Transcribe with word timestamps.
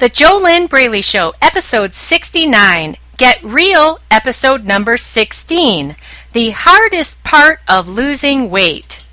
The 0.00 0.10
JoLynn 0.10 0.68
Braley 0.68 1.02
Show, 1.02 1.34
episode 1.40 1.94
69. 1.94 2.96
Get 3.16 3.40
Real, 3.44 4.00
episode 4.10 4.64
number 4.64 4.96
16. 4.96 5.94
The 6.32 6.50
hardest 6.50 7.22
part 7.22 7.60
of 7.68 7.88
losing 7.88 8.50
weight. 8.50 9.03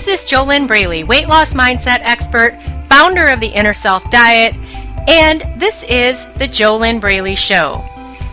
This 0.00 0.22
is 0.22 0.30
JoLynn 0.30 0.66
Braley, 0.66 1.04
weight 1.04 1.28
loss 1.28 1.52
mindset 1.52 1.98
expert, 2.00 2.58
founder 2.88 3.26
of 3.26 3.38
the 3.38 3.48
Inner 3.48 3.74
Self 3.74 4.08
Diet, 4.08 4.54
and 5.06 5.42
this 5.60 5.84
is 5.84 6.24
the 6.38 6.48
JoLynn 6.48 7.02
Braley 7.02 7.34
Show. 7.34 7.84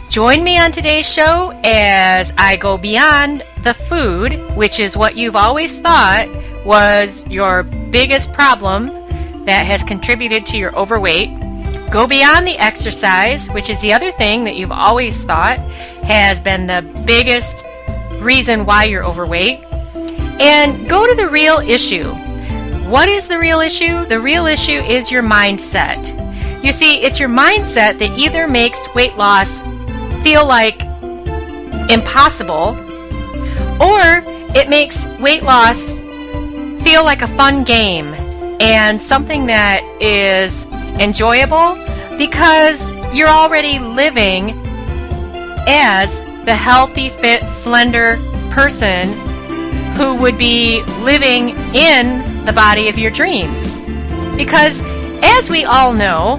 Join 0.09 0.45
me 0.45 0.58
on 0.58 0.72
today's 0.72 1.11
show 1.11 1.52
as 1.66 2.31
I 2.38 2.55
go 2.55 2.77
beyond 2.77 3.44
the 3.63 3.73
food, 3.73 4.55
which 4.55 4.80
is 4.80 4.95
what 4.95 5.17
you've 5.17 5.35
always 5.35 5.81
thought 5.81 6.30
was 6.66 7.27
your 7.27 7.63
biggest 7.63 8.31
problem 8.31 8.86
that 9.44 9.66
has 9.66 9.84
contributed 9.84 10.45
to 10.45 10.58
your 10.58 10.73
overweight. 10.73 11.38
Go 11.91 12.08
beyond 12.08 12.47
the 12.47 12.58
exercise, 12.59 13.49
which 13.49 13.70
is 13.70 13.81
the 13.81 13.92
other 13.92 14.14
thing 14.14 14.45
that 14.45 14.55
you've 14.55 14.72
always 14.72 15.22
thought 15.25 15.58
has 16.03 16.39
been 16.39 16.66
the 16.66 16.81
biggest 17.05 17.66
reason 18.22 18.66
why 18.66 18.86
you're 18.86 19.03
overweight 19.03 19.67
and 20.39 20.88
go 20.89 21.07
to 21.07 21.16
the 21.16 21.27
real 21.27 21.59
issue. 21.59 22.13
What 22.89 23.09
is 23.09 23.27
the 23.27 23.38
real 23.38 23.59
issue? 23.59 24.05
The 24.05 24.19
real 24.19 24.45
issue 24.45 24.80
is 24.80 25.11
your 25.11 25.23
mindset. 25.23 26.13
You 26.63 26.71
see, 26.71 27.02
it's 27.02 27.19
your 27.19 27.30
mindset 27.30 27.99
that 27.99 28.17
either 28.17 28.47
makes 28.47 28.93
weight 28.95 29.15
loss 29.17 29.59
feel 30.23 30.47
like 30.47 30.81
impossible 31.89 32.75
or 33.80 34.23
it 34.55 34.69
makes 34.69 35.05
weight 35.19 35.43
loss 35.43 36.02
feel 36.81 37.03
like 37.03 37.21
a 37.21 37.27
fun 37.27 37.63
game 37.63 38.13
and 38.59 39.02
something 39.02 39.45
that 39.47 39.83
is 40.02 40.65
enjoyable 40.99 41.75
because 42.17 42.91
you're 43.13 43.30
already 43.30 43.80
living 43.80 44.52
as 45.67 46.21
the 46.45 46.55
healthy, 46.55 47.09
fit, 47.09 47.47
slender 47.47 48.17
person 48.52 49.27
who 49.98 50.16
would 50.16 50.38
be 50.38 50.84
living 51.02 51.50
in 51.73 52.45
the 52.45 52.53
body 52.53 52.88
of 52.88 52.98
your 52.98 53.12
dreams. 53.12 53.76
Because, 54.38 54.84
as 55.23 55.50
we 55.50 55.66
all 55.66 55.92
know, 55.92 56.38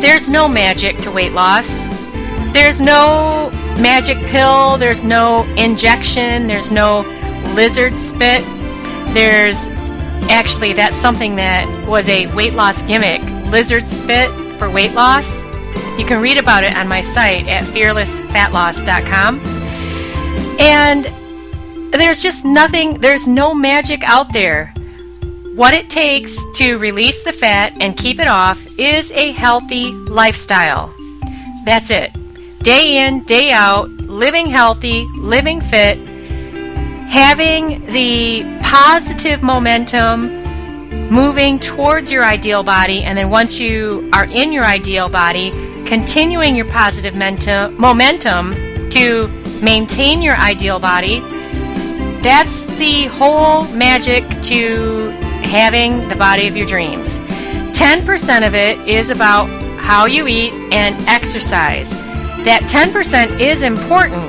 there's 0.00 0.30
no 0.30 0.48
magic 0.48 0.96
to 0.98 1.10
weight 1.10 1.32
loss. 1.32 1.86
There's 2.52 2.80
no 2.80 3.50
magic 3.80 4.18
pill, 4.28 4.78
there's 4.78 5.02
no 5.02 5.42
injection, 5.56 6.46
there's 6.46 6.70
no 6.70 7.00
lizard 7.54 7.98
spit. 7.98 8.44
There's 9.14 9.68
actually, 10.30 10.72
that's 10.72 10.96
something 10.96 11.36
that 11.36 11.66
was 11.88 12.08
a 12.08 12.32
weight 12.34 12.54
loss 12.54 12.82
gimmick 12.84 13.20
lizard 13.50 13.88
spit 13.88 14.30
for 14.58 14.70
weight 14.70 14.94
loss. 14.94 15.44
You 15.98 16.06
can 16.06 16.22
read 16.22 16.38
about 16.38 16.62
it 16.64 16.76
on 16.76 16.86
my 16.86 17.00
site 17.00 17.48
at 17.48 17.64
fearlessfatloss.com. 17.64 19.40
And 20.60 21.19
there's 21.98 22.22
just 22.22 22.44
nothing, 22.44 23.00
there's 23.00 23.26
no 23.26 23.54
magic 23.54 24.04
out 24.04 24.32
there. 24.32 24.72
What 25.54 25.74
it 25.74 25.90
takes 25.90 26.38
to 26.54 26.76
release 26.78 27.22
the 27.24 27.32
fat 27.32 27.76
and 27.80 27.96
keep 27.96 28.20
it 28.20 28.28
off 28.28 28.64
is 28.78 29.10
a 29.12 29.32
healthy 29.32 29.90
lifestyle. 29.90 30.94
That's 31.64 31.90
it. 31.90 32.12
Day 32.60 33.06
in, 33.06 33.24
day 33.24 33.50
out, 33.50 33.88
living 33.90 34.46
healthy, 34.46 35.06
living 35.16 35.60
fit, 35.60 35.98
having 37.08 37.84
the 37.86 38.58
positive 38.62 39.42
momentum 39.42 40.38
moving 41.10 41.58
towards 41.58 42.12
your 42.12 42.24
ideal 42.24 42.62
body, 42.62 43.02
and 43.02 43.18
then 43.18 43.30
once 43.30 43.58
you 43.58 44.08
are 44.12 44.26
in 44.26 44.52
your 44.52 44.64
ideal 44.64 45.08
body, 45.08 45.50
continuing 45.84 46.54
your 46.54 46.66
positive 46.66 47.14
momentum 47.14 48.54
to 48.90 49.26
maintain 49.62 50.22
your 50.22 50.36
ideal 50.36 50.78
body. 50.78 51.20
That's 52.22 52.66
the 52.66 53.06
whole 53.06 53.64
magic 53.68 54.24
to 54.44 55.08
having 55.42 56.06
the 56.08 56.16
body 56.16 56.48
of 56.48 56.56
your 56.56 56.66
dreams. 56.66 57.18
10% 57.72 58.46
of 58.46 58.54
it 58.54 58.78
is 58.86 59.10
about 59.10 59.46
how 59.78 60.04
you 60.04 60.26
eat 60.26 60.52
and 60.70 60.94
exercise. 61.08 61.92
That 62.44 62.62
10% 62.64 63.40
is 63.40 63.62
important. 63.62 64.22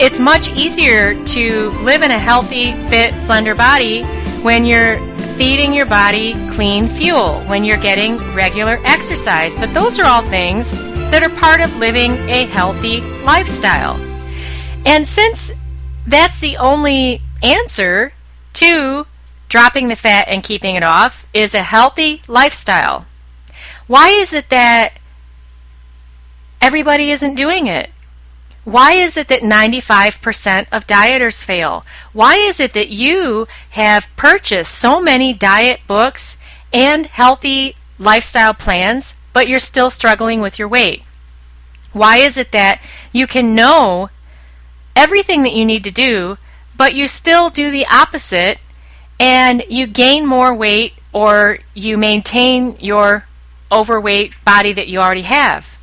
It's 0.00 0.18
much 0.18 0.50
easier 0.54 1.14
to 1.26 1.70
live 1.82 2.02
in 2.02 2.10
a 2.10 2.18
healthy, 2.18 2.72
fit, 2.88 3.20
slender 3.20 3.54
body 3.54 4.02
when 4.42 4.64
you're 4.64 4.98
feeding 5.36 5.72
your 5.72 5.86
body 5.86 6.32
clean 6.50 6.88
fuel, 6.88 7.40
when 7.42 7.64
you're 7.64 7.76
getting 7.76 8.16
regular 8.34 8.80
exercise. 8.84 9.58
But 9.58 9.74
those 9.74 9.98
are 9.98 10.04
all 10.04 10.22
things 10.22 10.72
that 11.10 11.22
are 11.22 11.40
part 11.40 11.60
of 11.60 11.74
living 11.76 12.12
a 12.30 12.46
healthy 12.46 13.02
lifestyle. 13.24 13.96
And 14.86 15.06
since 15.06 15.52
that's 16.06 16.40
the 16.40 16.56
only 16.56 17.22
answer 17.42 18.12
to 18.54 19.06
dropping 19.48 19.88
the 19.88 19.96
fat 19.96 20.26
and 20.28 20.42
keeping 20.42 20.74
it 20.74 20.82
off 20.82 21.26
is 21.32 21.54
a 21.54 21.62
healthy 21.62 22.22
lifestyle. 22.26 23.06
Why 23.86 24.08
is 24.08 24.32
it 24.32 24.48
that 24.48 24.94
everybody 26.60 27.10
isn't 27.10 27.34
doing 27.34 27.66
it? 27.66 27.90
Why 28.64 28.92
is 28.92 29.16
it 29.18 29.28
that 29.28 29.42
95% 29.42 30.66
of 30.72 30.86
dieters 30.86 31.44
fail? 31.44 31.84
Why 32.12 32.36
is 32.36 32.60
it 32.60 32.72
that 32.72 32.88
you 32.88 33.46
have 33.70 34.08
purchased 34.16 34.72
so 34.72 35.02
many 35.02 35.34
diet 35.34 35.80
books 35.86 36.38
and 36.72 37.06
healthy 37.06 37.76
lifestyle 37.98 38.54
plans, 38.54 39.16
but 39.34 39.48
you're 39.48 39.58
still 39.58 39.90
struggling 39.90 40.40
with 40.40 40.58
your 40.58 40.68
weight? 40.68 41.02
Why 41.92 42.16
is 42.16 42.38
it 42.38 42.52
that 42.52 42.80
you 43.12 43.26
can 43.26 43.54
know 43.54 44.08
everything 44.96 45.42
that 45.42 45.54
you 45.54 45.64
need 45.64 45.84
to 45.84 45.90
do, 45.90 46.38
but 46.76 46.94
you 46.94 47.06
still 47.06 47.50
do 47.50 47.70
the 47.70 47.86
opposite 47.86 48.58
and 49.18 49.64
you 49.68 49.86
gain 49.86 50.26
more 50.26 50.54
weight 50.54 50.94
or 51.12 51.58
you 51.74 51.96
maintain 51.96 52.76
your 52.80 53.26
overweight 53.70 54.34
body 54.44 54.72
that 54.72 54.88
you 54.88 55.00
already 55.00 55.22
have? 55.22 55.74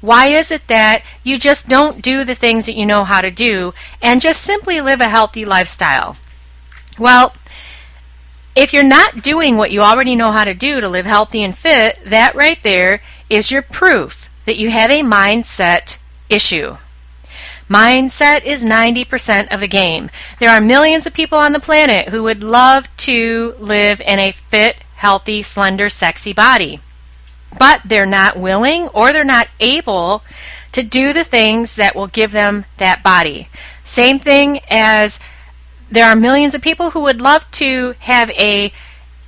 Why 0.00 0.26
is 0.26 0.50
it 0.50 0.68
that 0.68 1.02
you 1.24 1.38
just 1.38 1.68
don't 1.68 2.02
do 2.02 2.24
the 2.24 2.34
things 2.34 2.66
that 2.66 2.76
you 2.76 2.86
know 2.86 3.04
how 3.04 3.20
to 3.20 3.30
do 3.30 3.74
and 4.00 4.20
just 4.20 4.42
simply 4.42 4.80
live 4.80 5.00
a 5.00 5.08
healthy 5.08 5.44
lifestyle? 5.44 6.16
Well, 6.98 7.34
if 8.54 8.72
you're 8.72 8.82
not 8.82 9.22
doing 9.22 9.56
what 9.56 9.70
you 9.70 9.82
already 9.82 10.16
know 10.16 10.32
how 10.32 10.44
to 10.44 10.54
do 10.54 10.80
to 10.80 10.88
live 10.88 11.06
healthy 11.06 11.42
and 11.42 11.56
fit, 11.56 11.98
that 12.04 12.34
right 12.34 12.62
there 12.62 13.00
is 13.28 13.50
your 13.50 13.62
proof 13.62 14.30
that 14.46 14.56
you 14.56 14.70
have 14.70 14.90
a 14.90 15.02
mindset 15.02 15.98
issue. 16.28 16.76
Mindset 17.68 18.44
is 18.44 18.64
90% 18.64 19.52
of 19.52 19.60
the 19.60 19.68
game. 19.68 20.10
There 20.40 20.50
are 20.50 20.60
millions 20.60 21.06
of 21.06 21.12
people 21.12 21.38
on 21.38 21.52
the 21.52 21.60
planet 21.60 22.08
who 22.08 22.22
would 22.22 22.42
love 22.42 22.88
to 22.98 23.54
live 23.58 24.00
in 24.00 24.18
a 24.18 24.30
fit, 24.30 24.76
healthy, 24.96 25.42
slender, 25.42 25.88
sexy 25.88 26.32
body. 26.32 26.80
But 27.58 27.82
they're 27.84 28.06
not 28.06 28.38
willing 28.38 28.88
or 28.88 29.12
they're 29.12 29.24
not 29.24 29.48
able 29.60 30.22
to 30.72 30.82
do 30.82 31.12
the 31.12 31.24
things 31.24 31.76
that 31.76 31.94
will 31.94 32.06
give 32.06 32.32
them 32.32 32.64
that 32.78 33.02
body. 33.02 33.48
Same 33.84 34.18
thing 34.18 34.60
as 34.70 35.20
there 35.90 36.06
are 36.06 36.16
millions 36.16 36.54
of 36.54 36.62
people 36.62 36.90
who 36.90 37.00
would 37.00 37.20
love 37.20 37.50
to 37.52 37.94
have 38.00 38.30
a 38.30 38.72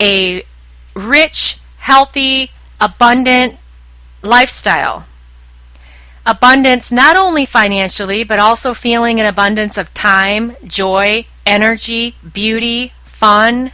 a 0.01 0.45
rich, 0.95 1.59
healthy, 1.79 2.51
abundant 2.81 3.59
lifestyle. 4.23 5.07
Abundance 6.31 6.93
not 6.93 7.17
only 7.17 7.45
financially, 7.45 8.23
but 8.23 8.39
also 8.39 8.73
feeling 8.73 9.19
an 9.19 9.27
abundance 9.27 9.77
of 9.77 9.93
time, 9.93 10.55
joy, 10.63 11.27
energy, 11.45 12.15
beauty, 12.33 12.93
fun, 13.05 13.73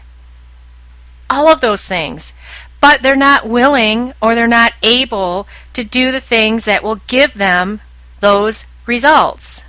all 1.28 1.48
of 1.48 1.60
those 1.60 1.86
things. 1.86 2.32
But 2.80 3.02
they're 3.02 3.14
not 3.14 3.46
willing 3.46 4.14
or 4.22 4.34
they're 4.34 4.46
not 4.46 4.72
able 4.82 5.46
to 5.74 5.84
do 5.84 6.10
the 6.10 6.20
things 6.20 6.64
that 6.64 6.82
will 6.82 7.02
give 7.06 7.34
them 7.34 7.82
those 8.20 8.68
results. 8.86 9.66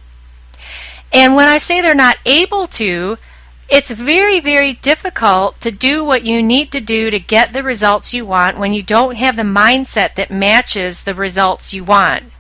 And 1.12 1.36
when 1.36 1.50
I 1.50 1.58
say 1.58 1.82
they're 1.82 1.94
not 1.94 2.20
able 2.26 2.68
to, 2.68 3.18
it's 3.68 3.92
very, 3.92 4.40
very 4.40 4.72
difficult 4.72 5.60
to 5.60 5.72
do 5.72 6.06
what 6.06 6.24
you 6.24 6.42
need 6.42 6.72
to 6.72 6.80
do 6.80 7.10
to 7.10 7.20
get 7.20 7.52
the 7.52 7.64
results 7.64 8.14
you 8.14 8.26
want 8.26 8.58
when 8.58 8.74
you 8.74 8.82
don't 8.82 9.18
have 9.18 9.36
the 9.36 9.42
mindset 9.42 10.16
that 10.16 10.32
matches 10.32 11.04
the 11.04 11.14
results 11.14 11.74
you 11.74 11.84
want. 11.84 12.32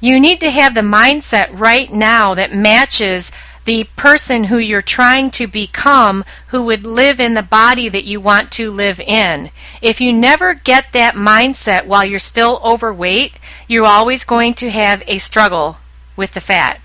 You 0.00 0.20
need 0.20 0.40
to 0.40 0.50
have 0.50 0.74
the 0.74 0.82
mindset 0.82 1.58
right 1.58 1.90
now 1.92 2.34
that 2.34 2.52
matches 2.52 3.32
the 3.64 3.84
person 3.96 4.44
who 4.44 4.58
you're 4.58 4.80
trying 4.80 5.30
to 5.32 5.46
become 5.46 6.24
who 6.48 6.64
would 6.64 6.86
live 6.86 7.18
in 7.18 7.34
the 7.34 7.42
body 7.42 7.88
that 7.88 8.04
you 8.04 8.20
want 8.20 8.52
to 8.52 8.70
live 8.70 9.00
in. 9.00 9.50
If 9.82 10.00
you 10.00 10.12
never 10.12 10.54
get 10.54 10.92
that 10.92 11.14
mindset 11.14 11.86
while 11.86 12.04
you're 12.04 12.20
still 12.20 12.60
overweight, 12.64 13.38
you're 13.66 13.84
always 13.84 14.24
going 14.24 14.54
to 14.54 14.70
have 14.70 15.02
a 15.06 15.18
struggle 15.18 15.78
with 16.14 16.32
the 16.32 16.40
fat. 16.40 16.80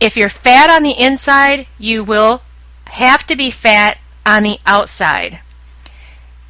If 0.00 0.16
you're 0.16 0.30
fat 0.30 0.70
on 0.70 0.84
the 0.84 0.98
inside, 0.98 1.66
you 1.78 2.02
will 2.02 2.42
have 2.86 3.26
to 3.26 3.36
be 3.36 3.50
fat 3.50 3.98
on 4.24 4.44
the 4.44 4.58
outside. 4.64 5.40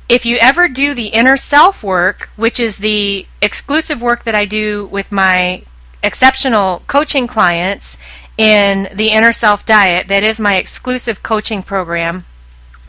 If 0.08 0.24
you 0.24 0.38
ever 0.40 0.68
do 0.68 0.94
the 0.94 1.08
inner 1.08 1.36
self 1.36 1.82
work, 1.82 2.30
which 2.36 2.58
is 2.58 2.78
the 2.78 3.26
exclusive 3.42 4.00
work 4.00 4.24
that 4.24 4.34
I 4.34 4.46
do 4.46 4.86
with 4.86 5.12
my 5.12 5.62
exceptional 6.02 6.82
coaching 6.86 7.26
clients 7.26 7.98
in 8.38 8.88
the 8.94 9.08
inner 9.08 9.32
self 9.32 9.66
diet, 9.66 10.08
that 10.08 10.22
is 10.22 10.40
my 10.40 10.56
exclusive 10.56 11.22
coaching 11.22 11.62
program 11.62 12.24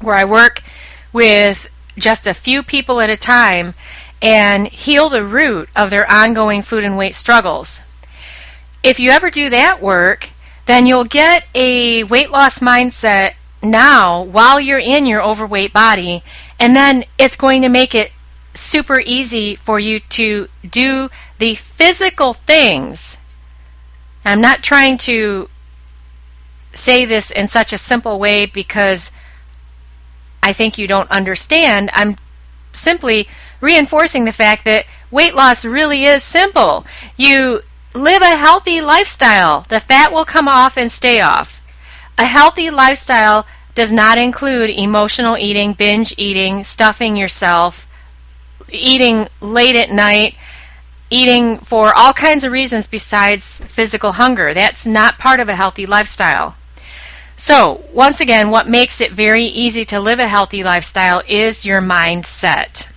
where 0.01 0.15
I 0.15 0.23
work 0.23 0.63
with 1.11 1.67
just 1.97 2.25
a 2.25 2.33
few 2.33 2.63
people 2.63 3.01
at 3.01 3.09
a 3.09 3.17
time 3.17 3.73
and 4.21 4.67
heal 4.69 5.09
the 5.09 5.25
root 5.25 5.67
of 5.75 5.89
their 5.89 6.09
ongoing 6.09 6.61
food 6.61 6.85
and 6.85 6.97
weight 6.97 7.15
struggles. 7.15 7.81
If 8.81 8.97
you 8.97 9.09
ever 9.09 9.29
do 9.29 9.49
that 9.49 9.81
work, 9.81 10.29
then 10.67 10.85
you'll 10.85 11.03
get 11.03 11.45
a 11.53 12.05
weight 12.05 12.31
loss 12.31 12.59
mindset 12.59 13.33
now 13.61 14.23
while 14.23 14.59
you're 14.59 14.79
in 14.79 15.05
your 15.05 15.23
overweight 15.23 15.73
body, 15.73 16.23
and 16.59 16.75
then 16.75 17.05
it's 17.17 17.35
going 17.35 17.61
to 17.61 17.69
make 17.69 17.93
it 17.93 18.11
super 18.53 18.99
easy 18.99 19.55
for 19.55 19.79
you 19.79 19.99
to 19.99 20.47
do 20.67 21.09
the 21.37 21.55
physical 21.55 22.33
things. 22.33 23.17
I'm 24.25 24.41
not 24.41 24.63
trying 24.63 24.97
to 24.99 25.49
say 26.73 27.05
this 27.05 27.31
in 27.31 27.47
such 27.47 27.73
a 27.73 27.77
simple 27.77 28.19
way 28.19 28.45
because 28.45 29.11
I 30.43 30.53
think 30.53 30.77
you 30.77 30.87
don't 30.87 31.09
understand. 31.11 31.89
I'm 31.93 32.15
simply 32.71 33.27
reinforcing 33.61 34.25
the 34.25 34.31
fact 34.31 34.65
that 34.65 34.85
weight 35.11 35.35
loss 35.35 35.65
really 35.65 36.05
is 36.05 36.23
simple. 36.23 36.85
You 37.17 37.61
live 37.93 38.21
a 38.21 38.37
healthy 38.37 38.81
lifestyle, 38.81 39.65
the 39.69 39.79
fat 39.79 40.13
will 40.13 40.25
come 40.25 40.47
off 40.47 40.77
and 40.77 40.91
stay 40.91 41.19
off. 41.19 41.58
A 42.19 42.25
healthy 42.25 42.69
lifestyle 42.69 43.47
does 43.75 43.93
not 43.93 44.17
include 44.17 44.69
emotional 44.69 45.37
eating, 45.37 45.71
binge 45.71 46.13
eating, 46.17 46.65
stuffing 46.65 47.15
yourself, 47.15 47.87
eating 48.69 49.29
late 49.39 49.77
at 49.77 49.89
night, 49.89 50.35
eating 51.09 51.59
for 51.59 51.95
all 51.95 52.11
kinds 52.11 52.43
of 52.43 52.51
reasons 52.51 52.87
besides 52.87 53.63
physical 53.67 54.11
hunger. 54.11 54.53
That's 54.53 54.85
not 54.85 55.17
part 55.17 55.39
of 55.39 55.47
a 55.47 55.55
healthy 55.55 55.85
lifestyle. 55.85 56.57
So, 57.37 57.85
once 57.93 58.19
again, 58.19 58.49
what 58.49 58.67
makes 58.67 58.99
it 58.99 59.13
very 59.13 59.45
easy 59.45 59.85
to 59.85 60.01
live 60.01 60.19
a 60.19 60.27
healthy 60.27 60.61
lifestyle 60.61 61.23
is 61.25 61.65
your 61.65 61.81
mindset. 61.81 62.91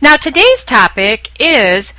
Now, 0.00 0.16
today's 0.16 0.64
topic 0.64 1.30
is 1.40 1.94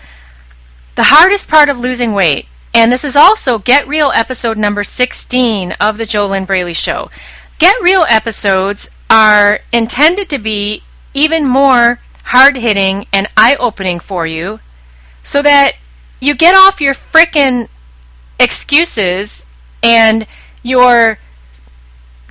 the 0.95 1.05
hardest 1.05 1.49
part 1.49 1.69
of 1.69 1.79
losing 1.79 2.13
weight. 2.13 2.45
And 2.73 2.91
this 2.91 3.03
is 3.03 3.15
also 3.15 3.59
Get 3.59 3.87
Real 3.87 4.11
episode 4.15 4.57
number 4.57 4.83
16 4.83 5.73
of 5.73 5.97
the 5.99 6.05
JoLynn 6.05 6.47
Braley 6.47 6.73
Show. 6.73 7.11
Get 7.59 7.79
Real 7.81 8.03
episodes 8.09 8.89
are 9.11 9.59
intended 9.71 10.27
to 10.31 10.39
be 10.39 10.81
even 11.13 11.45
more 11.45 11.99
hard 12.23 12.57
hitting 12.57 13.05
and 13.13 13.27
eye 13.37 13.55
opening 13.59 13.99
for 13.99 14.25
you 14.25 14.59
so 15.21 15.43
that 15.43 15.73
you 16.19 16.33
get 16.33 16.55
off 16.55 16.81
your 16.81 16.95
frickin' 16.95 17.67
excuses 18.39 19.45
and 19.83 20.25
your 20.63 21.19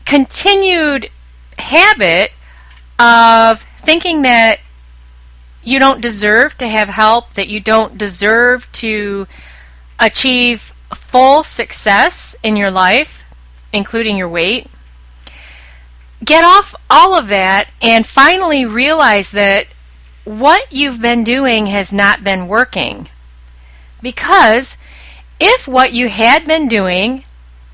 continued 0.04 1.08
habit 1.56 2.32
of 2.98 3.62
thinking 3.78 4.22
that 4.22 4.58
you 5.62 5.78
don't 5.78 6.00
deserve 6.00 6.58
to 6.58 6.66
have 6.66 6.88
help, 6.88 7.34
that 7.34 7.46
you 7.46 7.60
don't 7.60 7.96
deserve 7.96 8.70
to 8.72 9.28
achieve 10.02 10.74
full 10.94 11.44
success 11.44 12.36
in 12.42 12.56
your 12.56 12.70
life, 12.70 13.22
including 13.72 14.16
your 14.16 14.28
weight. 14.28 14.66
Get 16.24 16.44
off 16.44 16.74
all 16.90 17.14
of 17.14 17.28
that 17.28 17.70
and 17.80 18.06
finally 18.06 18.66
realize 18.66 19.32
that 19.32 19.66
what 20.24 20.70
you've 20.72 21.00
been 21.00 21.24
doing 21.24 21.66
has 21.66 21.92
not 21.92 22.22
been 22.22 22.46
working. 22.46 23.08
Because 24.00 24.78
if 25.40 25.66
what 25.66 25.92
you 25.92 26.08
had 26.08 26.46
been 26.46 26.68
doing 26.68 27.24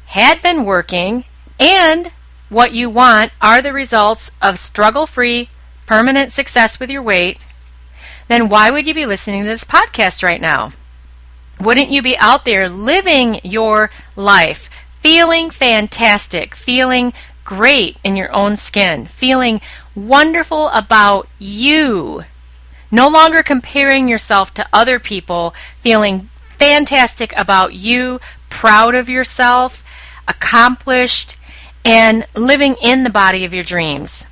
had 0.06 0.40
been 0.40 0.64
working 0.64 1.24
and 1.58 2.10
what 2.48 2.72
you 2.72 2.88
want 2.88 3.32
are 3.42 3.60
the 3.60 3.72
results 3.72 4.32
of 4.40 4.58
struggle 4.58 5.06
free, 5.06 5.48
permanent 5.86 6.32
success 6.32 6.78
with 6.78 6.90
your 6.90 7.02
weight, 7.02 7.44
then 8.28 8.48
why 8.48 8.70
would 8.70 8.86
you 8.86 8.94
be 8.94 9.06
listening 9.06 9.44
to 9.44 9.50
this 9.50 9.64
podcast 9.64 10.22
right 10.22 10.40
now? 10.40 10.72
Wouldn't 11.60 11.90
you 11.90 12.02
be 12.02 12.16
out 12.18 12.44
there 12.44 12.68
living 12.68 13.40
your 13.42 13.90
life, 14.14 14.70
feeling 15.00 15.50
fantastic, 15.50 16.54
feeling 16.54 17.12
great 17.44 17.96
in 18.04 18.14
your 18.14 18.32
own 18.32 18.54
skin, 18.54 19.06
feeling 19.06 19.60
wonderful 19.94 20.68
about 20.68 21.28
you? 21.38 22.24
No 22.90 23.08
longer 23.08 23.42
comparing 23.42 24.08
yourself 24.08 24.54
to 24.54 24.68
other 24.72 25.00
people, 25.00 25.52
feeling 25.80 26.30
fantastic 26.58 27.36
about 27.36 27.74
you, 27.74 28.20
proud 28.48 28.94
of 28.94 29.08
yourself, 29.08 29.82
accomplished, 30.26 31.36
and 31.84 32.26
living 32.34 32.76
in 32.82 33.02
the 33.02 33.10
body 33.10 33.44
of 33.44 33.52
your 33.52 33.64
dreams. 33.64 34.26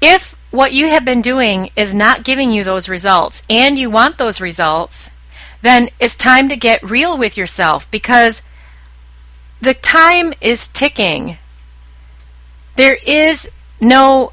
If 0.00 0.34
what 0.50 0.72
you 0.72 0.88
have 0.88 1.04
been 1.04 1.20
doing 1.20 1.70
is 1.76 1.94
not 1.94 2.24
giving 2.24 2.50
you 2.50 2.64
those 2.64 2.88
results 2.88 3.44
and 3.50 3.78
you 3.78 3.90
want 3.90 4.18
those 4.18 4.40
results, 4.40 5.10
then 5.62 5.90
it's 5.98 6.16
time 6.16 6.48
to 6.48 6.56
get 6.56 6.82
real 6.82 7.16
with 7.16 7.36
yourself 7.36 7.90
because 7.90 8.42
the 9.60 9.74
time 9.74 10.32
is 10.40 10.68
ticking. 10.68 11.38
There 12.76 12.98
is 13.06 13.50
no 13.80 14.32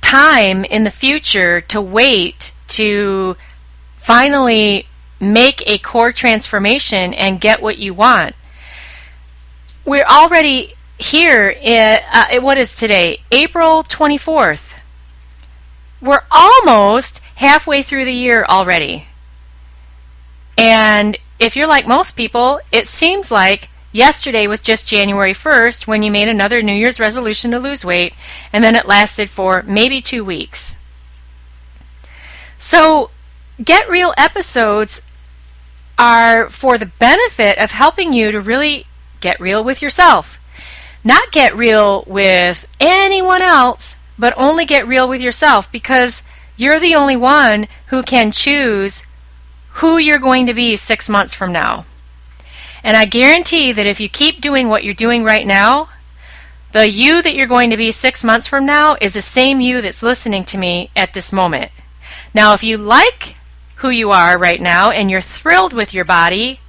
time 0.00 0.64
in 0.64 0.84
the 0.84 0.90
future 0.90 1.60
to 1.60 1.80
wait 1.80 2.52
to 2.68 3.36
finally 3.96 4.86
make 5.20 5.62
a 5.66 5.78
core 5.78 6.12
transformation 6.12 7.14
and 7.14 7.40
get 7.40 7.62
what 7.62 7.78
you 7.78 7.94
want. 7.94 8.34
We're 9.84 10.04
already 10.04 10.74
here. 10.98 11.50
In, 11.50 12.00
uh, 12.12 12.40
what 12.40 12.58
is 12.58 12.76
today? 12.76 13.20
April 13.30 13.82
24th 13.82 14.80
we're 16.00 16.22
almost 16.30 17.20
halfway 17.36 17.82
through 17.82 18.04
the 18.04 18.12
year 18.12 18.44
already. 18.48 19.06
And 20.60 21.16
if 21.38 21.56
you're 21.56 21.66
like 21.66 21.88
most 21.88 22.16
people, 22.16 22.60
it 22.70 22.86
seems 22.86 23.30
like 23.30 23.70
Yesterday 23.92 24.46
was 24.46 24.60
just 24.60 24.86
January 24.86 25.32
1st 25.32 25.88
when 25.88 26.04
you 26.04 26.12
made 26.12 26.28
another 26.28 26.62
New 26.62 26.72
Year's 26.72 27.00
resolution 27.00 27.50
to 27.50 27.58
lose 27.58 27.84
weight, 27.84 28.14
and 28.52 28.62
then 28.62 28.76
it 28.76 28.86
lasted 28.86 29.28
for 29.28 29.64
maybe 29.66 30.00
two 30.00 30.24
weeks. 30.24 30.78
So, 32.56 33.10
Get 33.62 33.90
Real 33.90 34.14
episodes 34.16 35.02
are 35.98 36.48
for 36.48 36.78
the 36.78 36.86
benefit 36.86 37.58
of 37.58 37.72
helping 37.72 38.12
you 38.12 38.30
to 38.30 38.40
really 38.40 38.86
get 39.18 39.40
real 39.40 39.64
with 39.64 39.82
yourself. 39.82 40.38
Not 41.02 41.32
get 41.32 41.56
real 41.56 42.04
with 42.06 42.66
anyone 42.78 43.42
else, 43.42 43.96
but 44.16 44.34
only 44.36 44.66
get 44.66 44.86
real 44.86 45.08
with 45.08 45.20
yourself 45.20 45.70
because 45.72 46.22
you're 46.56 46.78
the 46.78 46.94
only 46.94 47.16
one 47.16 47.66
who 47.86 48.04
can 48.04 48.30
choose 48.30 49.04
who 49.74 49.98
you're 49.98 50.18
going 50.18 50.46
to 50.46 50.54
be 50.54 50.76
six 50.76 51.08
months 51.08 51.34
from 51.34 51.52
now. 51.52 51.86
And 52.82 52.96
I 52.96 53.04
guarantee 53.04 53.72
that 53.72 53.86
if 53.86 54.00
you 54.00 54.08
keep 54.08 54.40
doing 54.40 54.68
what 54.68 54.84
you're 54.84 54.94
doing 54.94 55.24
right 55.24 55.46
now, 55.46 55.88
the 56.72 56.88
you 56.88 57.20
that 57.22 57.34
you're 57.34 57.46
going 57.46 57.70
to 57.70 57.76
be 57.76 57.92
six 57.92 58.24
months 58.24 58.46
from 58.46 58.64
now 58.64 58.96
is 59.00 59.14
the 59.14 59.20
same 59.20 59.60
you 59.60 59.80
that's 59.80 60.02
listening 60.02 60.44
to 60.44 60.58
me 60.58 60.90
at 60.94 61.14
this 61.14 61.32
moment. 61.32 61.72
Now, 62.32 62.54
if 62.54 62.62
you 62.62 62.76
like 62.76 63.36
who 63.76 63.90
you 63.90 64.10
are 64.10 64.38
right 64.38 64.60
now 64.60 64.90
and 64.90 65.10
you're 65.10 65.20
thrilled 65.20 65.72
with 65.72 65.92
your 65.92 66.04
body 66.04 66.60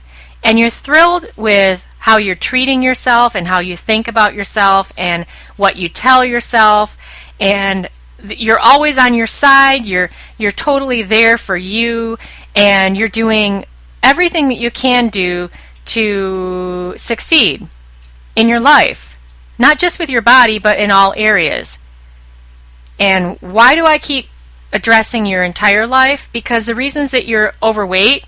and 0.44 0.58
you're 0.58 0.70
thrilled 0.70 1.26
with 1.36 1.86
how 2.00 2.18
you're 2.18 2.36
treating 2.36 2.82
yourself 2.82 3.36
and 3.36 3.48
how 3.48 3.60
you 3.60 3.78
think 3.78 4.08
about 4.08 4.34
yourself 4.34 4.92
and 4.98 5.26
what 5.56 5.76
you 5.76 5.88
tell 5.88 6.26
yourself 6.26 6.98
and 7.40 7.88
you're 8.24 8.60
always 8.60 8.98
on 8.98 9.14
your 9.14 9.28
side 9.28 9.86
you're 9.86 10.10
you're 10.38 10.52
totally 10.52 11.04
there 11.04 11.38
for 11.38 11.58
you 11.58 12.18
and 12.56 12.98
you're 12.98 13.08
doing 13.08 13.66
everything 14.04 14.50
that 14.50 14.58
you 14.58 14.72
can 14.72 15.10
do 15.10 15.50
to 15.86 16.94
succeed 16.98 17.68
in 18.36 18.48
your 18.48 18.60
life, 18.60 19.18
not 19.58 19.80
just 19.80 20.00
with 20.00 20.10
your 20.10 20.22
body, 20.22 20.60
but 20.60 20.80
in 20.80 20.92
all 20.92 21.14
areas. 21.16 21.80
And 23.00 23.38
why 23.42 23.76
do 23.76 23.86
I 23.86 23.98
keep 23.98 24.28
addressing 24.72 25.26
your 25.26 25.44
entire 25.44 25.88
life? 25.88 26.30
Because 26.32 26.66
the 26.66 26.76
reasons 26.76 27.12
that 27.12 27.28
you're 27.28 27.54
overweight, 27.62 28.26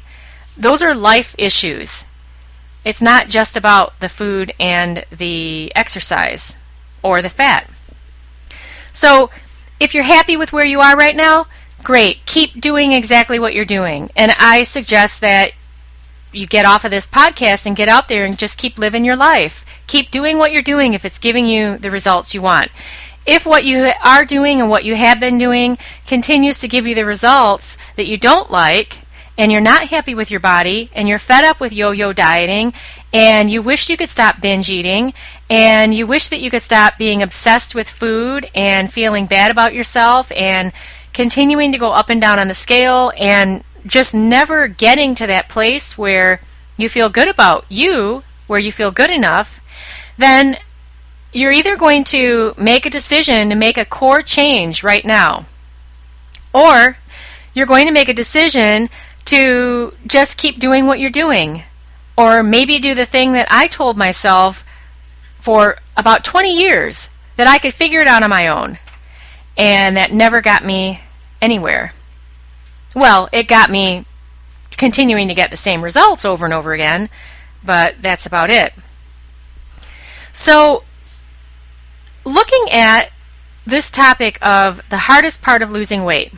those 0.58 0.82
are 0.82 0.96
life 0.96 1.36
issues. 1.38 2.08
It's 2.84 3.02
not 3.02 3.30
just 3.30 3.56
about 3.56 4.00
the 4.00 4.10
food 4.10 4.54
and 4.60 5.06
the 5.10 5.72
exercise 5.76 6.58
or 7.02 7.22
the 7.22 7.30
fat. 7.30 7.70
So, 8.92 9.30
if 9.80 9.94
you're 9.94 10.04
happy 10.04 10.38
with 10.38 10.54
where 10.54 10.66
you 10.66 10.80
are 10.82 10.96
right 10.96 11.16
now, 11.16 11.48
great. 11.84 12.26
Keep 12.26 12.60
doing 12.60 12.92
exactly 12.94 13.40
what 13.40 13.54
you're 13.54 13.66
doing. 13.66 14.10
And 14.16 14.32
I 14.40 14.64
suggest 14.64 15.22
that 15.22 15.52
you 16.32 16.48
get 16.48 16.66
off 16.66 16.84
of 16.86 16.92
this 16.92 17.08
podcast 17.08 17.66
and 17.66 17.76
get 17.76 17.88
out 17.88 18.08
there 18.08 18.26
and 18.26 18.38
just 18.38 18.58
keep 18.58 18.80
living 18.80 19.06
your 19.06 19.16
life. 19.16 19.66
Keep 19.86 20.10
doing 20.10 20.38
what 20.38 20.52
you're 20.52 20.62
doing 20.62 20.94
if 20.94 21.06
it's 21.06 21.20
giving 21.20 21.46
you 21.46 21.78
the 21.78 21.92
results 21.92 22.34
you 22.34 22.42
want. 22.42 22.70
If 23.26 23.46
what 23.46 23.64
you 23.64 23.92
are 24.04 24.26
doing 24.26 24.60
and 24.60 24.70
what 24.70 24.84
you 24.84 24.96
have 24.96 25.20
been 25.20 25.38
doing 25.38 25.78
continues 26.06 26.58
to 26.60 26.68
give 26.68 26.88
you 26.88 26.96
the 26.96 27.06
results 27.06 27.78
that 27.96 28.08
you 28.08 28.18
don't 28.18 28.52
like, 28.52 29.00
and 29.38 29.52
you're 29.52 29.62
not 29.62 29.90
happy 29.90 30.14
with 30.14 30.30
your 30.30 30.40
body, 30.40 30.92
and 30.94 31.08
you're 31.08 31.20
fed 31.20 31.44
up 31.44 31.60
with 31.60 31.74
yo 31.74 31.92
yo 31.92 32.14
dieting, 32.14 32.74
and 33.14 33.50
you 33.50 33.62
wish 33.62 33.90
you 33.90 33.98
could 33.98 34.10
stop 34.10 34.42
binge 34.42 34.70
eating, 34.70 35.14
and 35.50 35.94
you 35.94 36.06
wish 36.06 36.28
that 36.28 36.40
you 36.40 36.50
could 36.52 36.62
stop 36.62 36.98
being 36.98 37.22
obsessed 37.22 37.74
with 37.74 37.90
food 37.90 38.50
and 38.54 38.92
feeling 38.92 39.26
bad 39.26 39.52
about 39.52 39.74
yourself, 39.74 40.32
and 40.34 40.72
continuing 41.14 41.72
to 41.72 41.78
go 41.78 41.92
up 41.92 42.10
and 42.10 42.20
down 42.20 42.40
on 42.40 42.48
the 42.48 42.54
scale, 42.54 43.12
and 43.18 43.64
just 43.86 44.16
never 44.16 44.68
getting 44.68 45.16
to 45.16 45.28
that 45.28 45.50
place 45.50 45.98
where 45.98 46.42
you 46.78 46.90
feel 46.90 47.10
good 47.10 47.28
about 47.28 47.66
you, 47.70 48.24
where 48.48 48.60
you 48.60 48.72
feel 48.72 48.92
good 48.92 49.12
enough, 49.12 49.62
then 50.18 50.58
you're 51.32 51.52
either 51.52 51.76
going 51.76 52.04
to 52.04 52.54
make 52.58 52.86
a 52.86 52.90
decision 52.90 53.50
to 53.50 53.56
make 53.56 53.78
a 53.78 53.86
core 53.86 54.22
change 54.22 54.84
right 54.84 55.06
now, 55.06 55.46
or 56.54 56.98
you're 57.54 57.66
going 57.66 57.88
to 57.88 57.94
make 57.94 58.10
a 58.10 58.14
decision 58.14 58.90
to 59.26 59.94
just 60.06 60.38
keep 60.38 60.60
doing 60.60 60.86
what 60.86 61.00
you're 61.00 61.10
doing, 61.10 61.64
or 62.18 62.44
maybe 62.44 62.80
do 62.80 62.94
the 62.94 63.06
thing 63.06 63.32
that 63.34 63.48
I 63.50 63.68
told 63.68 63.98
myself 63.98 64.64
for 65.40 65.78
about 65.98 66.24
20 66.24 66.58
years 66.58 67.10
that 67.36 67.48
I 67.48 67.58
could 67.58 67.74
figure 67.74 68.00
it 68.00 68.08
out 68.08 68.24
on 68.24 68.30
my 68.30 68.48
own, 68.48 68.78
and 69.58 69.98
that 69.98 70.12
never 70.12 70.42
got 70.42 70.64
me 70.64 71.02
anywhere. 71.42 71.94
Well, 72.96 73.30
it 73.32 73.48
got 73.48 73.70
me 73.70 74.06
continuing 74.78 75.28
to 75.28 75.34
get 75.34 75.52
the 75.52 75.58
same 75.58 75.84
results 75.84 76.26
over 76.26 76.46
and 76.46 76.54
over 76.54 76.74
again, 76.74 77.10
but 77.64 77.96
that's 78.02 78.26
about 78.26 78.50
it. 78.50 78.74
So, 80.32 80.84
looking 82.26 82.66
at 82.72 83.12
this 83.66 83.90
topic 83.90 84.38
of 84.42 84.82
the 84.90 84.98
hardest 84.98 85.42
part 85.42 85.62
of 85.62 85.72
losing 85.72 86.04
weight, 86.04 86.34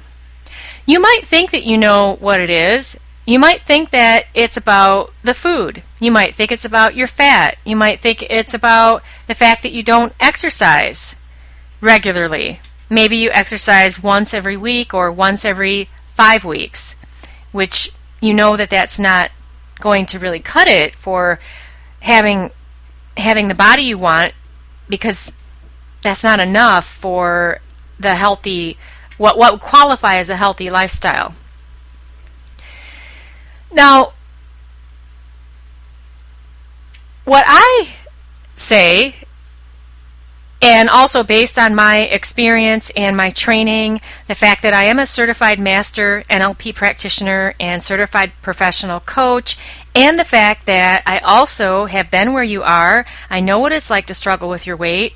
you 0.85 0.99
might 0.99 1.21
think 1.25 1.51
that 1.51 1.63
you 1.63 1.77
know 1.77 2.17
what 2.19 2.39
it 2.39 2.49
is. 2.49 2.99
You 3.25 3.39
might 3.39 3.63
think 3.63 3.89
that 3.89 4.27
it's 4.35 4.57
about 4.57 5.11
the 5.23 5.33
food. 5.33 5.81
You 5.99 6.11
might 6.11 6.35
think 6.35 6.51
it's 6.51 6.65
about 6.65 6.95
your 6.95 7.07
fat. 7.07 7.57
You 7.65 7.75
might 7.75 7.99
think 7.99 8.21
it's 8.29 8.53
about 8.53 9.01
the 9.25 9.33
fact 9.33 9.63
that 9.63 9.71
you 9.71 9.81
don't 9.81 10.13
exercise 10.19 11.15
regularly. 11.81 12.59
Maybe 12.89 13.17
you 13.17 13.31
exercise 13.31 14.01
once 14.01 14.33
every 14.33 14.57
week 14.57 14.93
or 14.93 15.11
once 15.11 15.43
every 15.43 15.89
five 16.13 16.45
weeks, 16.45 16.95
which 17.51 17.91
you 18.21 18.33
know 18.33 18.55
that 18.55 18.69
that's 18.69 18.99
not 18.99 19.31
going 19.79 20.05
to 20.07 20.19
really 20.19 20.39
cut 20.39 20.67
it 20.67 20.95
for 20.95 21.39
having 22.01 22.51
having 23.17 23.47
the 23.47 23.55
body 23.55 23.83
you 23.83 23.97
want 23.97 24.33
because 24.87 25.33
that's 26.01 26.23
not 26.23 26.39
enough 26.39 26.85
for 26.85 27.59
the 27.99 28.15
healthy 28.15 28.77
what 29.17 29.37
what 29.37 29.59
qualify 29.59 30.17
as 30.17 30.29
a 30.29 30.35
healthy 30.35 30.69
lifestyle. 30.69 31.33
Now 33.71 34.13
what 37.23 37.43
I 37.47 37.95
say 38.55 39.15
and 40.65 40.89
also, 40.89 41.23
based 41.23 41.59
on 41.59 41.75
my 41.75 41.99
experience 41.99 42.91
and 42.97 43.15
my 43.15 43.29
training, 43.29 44.01
the 44.27 44.33
fact 44.33 44.63
that 44.63 44.73
I 44.73 44.85
am 44.85 44.97
a 44.97 45.05
certified 45.05 45.59
master 45.59 46.23
NLP 46.27 46.73
practitioner 46.73 47.53
and 47.59 47.83
certified 47.83 48.31
professional 48.41 48.99
coach, 48.99 49.59
and 49.93 50.17
the 50.17 50.25
fact 50.25 50.65
that 50.65 51.03
I 51.05 51.19
also 51.19 51.85
have 51.85 52.09
been 52.09 52.33
where 52.33 52.43
you 52.43 52.63
are, 52.63 53.05
I 53.29 53.41
know 53.41 53.59
what 53.59 53.73
it's 53.73 53.91
like 53.91 54.07
to 54.07 54.15
struggle 54.15 54.49
with 54.49 54.65
your 54.65 54.75
weight, 54.75 55.13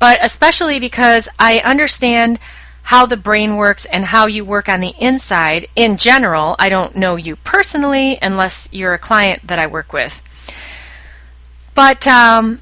but 0.00 0.18
especially 0.22 0.80
because 0.80 1.28
I 1.38 1.60
understand 1.60 2.40
how 2.82 3.06
the 3.06 3.16
brain 3.16 3.54
works 3.54 3.84
and 3.84 4.06
how 4.06 4.26
you 4.26 4.44
work 4.44 4.68
on 4.68 4.80
the 4.80 4.96
inside 4.98 5.68
in 5.76 5.98
general. 5.98 6.56
I 6.58 6.68
don't 6.68 6.96
know 6.96 7.14
you 7.14 7.36
personally 7.36 8.18
unless 8.20 8.68
you're 8.72 8.94
a 8.94 8.98
client 8.98 9.46
that 9.46 9.60
I 9.60 9.68
work 9.68 9.92
with. 9.92 10.20
But 11.76 12.08
um, 12.08 12.60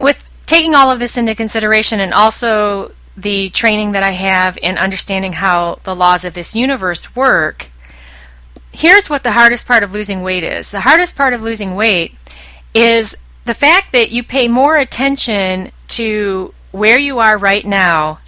with 0.00 0.29
taking 0.50 0.74
all 0.74 0.90
of 0.90 0.98
this 0.98 1.16
into 1.16 1.32
consideration 1.32 2.00
and 2.00 2.12
also 2.12 2.90
the 3.16 3.48
training 3.50 3.92
that 3.92 4.02
I 4.02 4.10
have 4.10 4.58
in 4.60 4.78
understanding 4.78 5.34
how 5.34 5.78
the 5.84 5.94
laws 5.94 6.24
of 6.24 6.34
this 6.34 6.56
universe 6.56 7.14
work, 7.14 7.70
here's 8.72 9.08
what 9.08 9.22
the 9.22 9.30
hardest 9.30 9.68
part 9.68 9.84
of 9.84 9.92
losing 9.92 10.22
weight 10.22 10.42
is. 10.42 10.72
The 10.72 10.80
hardest 10.80 11.14
part 11.14 11.34
of 11.34 11.40
losing 11.40 11.76
weight 11.76 12.16
is 12.74 13.16
the 13.44 13.54
fact 13.54 13.92
that 13.92 14.10
you 14.10 14.24
pay 14.24 14.48
more 14.48 14.76
attention 14.76 15.70
to 15.86 16.52
where 16.72 16.98
you 16.98 17.20
are 17.20 17.38
right 17.38 17.64
now 17.64 18.18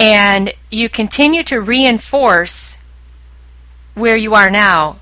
and 0.00 0.52
you 0.72 0.88
continue 0.88 1.44
to 1.44 1.60
reinforce 1.60 2.78
where 3.94 4.16
you 4.16 4.34
are 4.34 4.50
now 4.50 4.98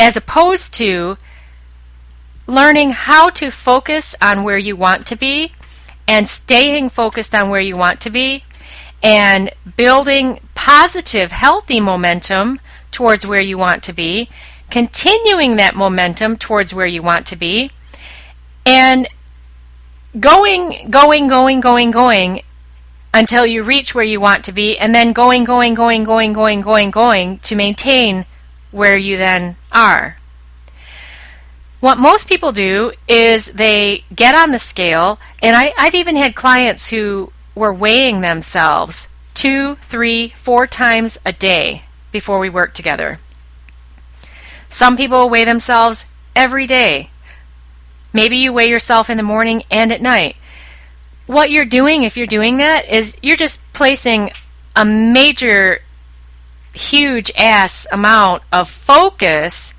as 0.00 0.16
opposed 0.16 0.74
to 0.74 1.16
learning 2.46 2.90
how 2.90 3.30
to 3.30 3.50
focus 3.50 4.14
on 4.20 4.42
where 4.42 4.58
you 4.58 4.76
want 4.76 5.06
to 5.06 5.16
be 5.16 5.52
and 6.06 6.28
staying 6.28 6.88
focused 6.90 7.34
on 7.34 7.48
where 7.48 7.60
you 7.60 7.76
want 7.76 8.00
to 8.00 8.10
be 8.10 8.44
and 9.02 9.50
building 9.76 10.40
positive, 10.54 11.32
healthy 11.32 11.80
momentum 11.80 12.60
towards 12.90 13.26
where 13.26 13.40
you 13.40 13.58
want 13.58 13.82
to 13.82 13.92
be, 13.92 14.28
continuing 14.70 15.56
that 15.56 15.74
momentum 15.74 16.36
towards 16.36 16.72
where 16.72 16.86
you 16.86 17.02
want 17.02 17.26
to 17.26 17.36
be, 17.36 17.70
and 18.64 19.06
going, 20.18 20.88
going, 20.90 21.28
going, 21.28 21.60
going, 21.60 21.90
going 21.90 22.40
until 23.12 23.44
you 23.44 23.62
reach 23.62 23.94
where 23.94 24.04
you 24.04 24.20
want 24.20 24.44
to 24.44 24.52
be, 24.52 24.78
and 24.78 24.94
then 24.94 25.12
going, 25.12 25.44
going, 25.44 25.74
going, 25.74 26.04
going, 26.04 26.32
going, 26.32 26.60
going, 26.62 26.90
going 26.90 27.38
to 27.40 27.54
maintain 27.54 28.24
where 28.70 28.96
you 28.96 29.16
then 29.16 29.56
are. 29.70 30.16
What 31.84 31.98
most 31.98 32.30
people 32.30 32.50
do 32.50 32.92
is 33.06 33.44
they 33.44 34.04
get 34.16 34.34
on 34.34 34.52
the 34.52 34.58
scale, 34.58 35.18
and 35.42 35.54
I, 35.54 35.74
I've 35.76 35.94
even 35.94 36.16
had 36.16 36.34
clients 36.34 36.88
who 36.88 37.30
were 37.54 37.74
weighing 37.74 38.22
themselves 38.22 39.08
two, 39.34 39.74
three, 39.82 40.30
four 40.30 40.66
times 40.66 41.18
a 41.26 41.32
day 41.34 41.82
before 42.10 42.38
we 42.38 42.48
work 42.48 42.72
together. 42.72 43.18
Some 44.70 44.96
people 44.96 45.28
weigh 45.28 45.44
themselves 45.44 46.06
every 46.34 46.66
day. 46.66 47.10
Maybe 48.14 48.38
you 48.38 48.50
weigh 48.50 48.70
yourself 48.70 49.10
in 49.10 49.18
the 49.18 49.22
morning 49.22 49.62
and 49.70 49.92
at 49.92 50.00
night. 50.00 50.36
What 51.26 51.50
you're 51.50 51.66
doing, 51.66 52.02
if 52.02 52.16
you're 52.16 52.26
doing 52.26 52.56
that, 52.56 52.88
is 52.88 53.18
you're 53.20 53.36
just 53.36 53.60
placing 53.74 54.30
a 54.74 54.86
major, 54.86 55.82
huge 56.72 57.30
ass 57.36 57.86
amount 57.92 58.42
of 58.50 58.70
focus 58.70 59.74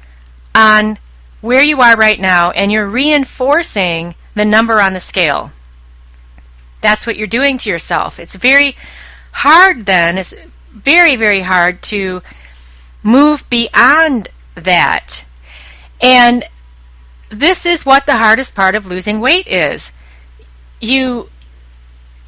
on 0.53 0.99
where 1.45 1.61
you 1.61 1.79
are 1.79 1.95
right 1.95 2.19
now 2.19 2.49
and 2.49 2.71
you're 2.71 2.89
reinforcing 2.89 4.15
the 4.33 4.43
number 4.43 4.81
on 4.81 4.93
the 4.93 4.99
scale. 4.99 5.51
That's 6.81 7.05
what 7.05 7.17
you're 7.17 7.27
doing 7.27 7.59
to 7.59 7.69
yourself. 7.69 8.19
It's 8.19 8.35
very 8.35 8.75
hard 9.31 9.85
then, 9.85 10.17
it's 10.17 10.33
very, 10.73 11.15
very 11.15 11.41
hard 11.41 11.83
to 11.83 12.23
move 13.03 13.47
beyond 13.47 14.29
that. 14.55 15.25
And 16.01 16.45
this 17.29 17.63
is 17.63 17.85
what 17.85 18.07
the 18.07 18.17
hardest 18.17 18.55
part 18.55 18.75
of 18.75 18.87
losing 18.87 19.21
weight 19.21 19.45
is. 19.45 19.93
You 20.81 21.29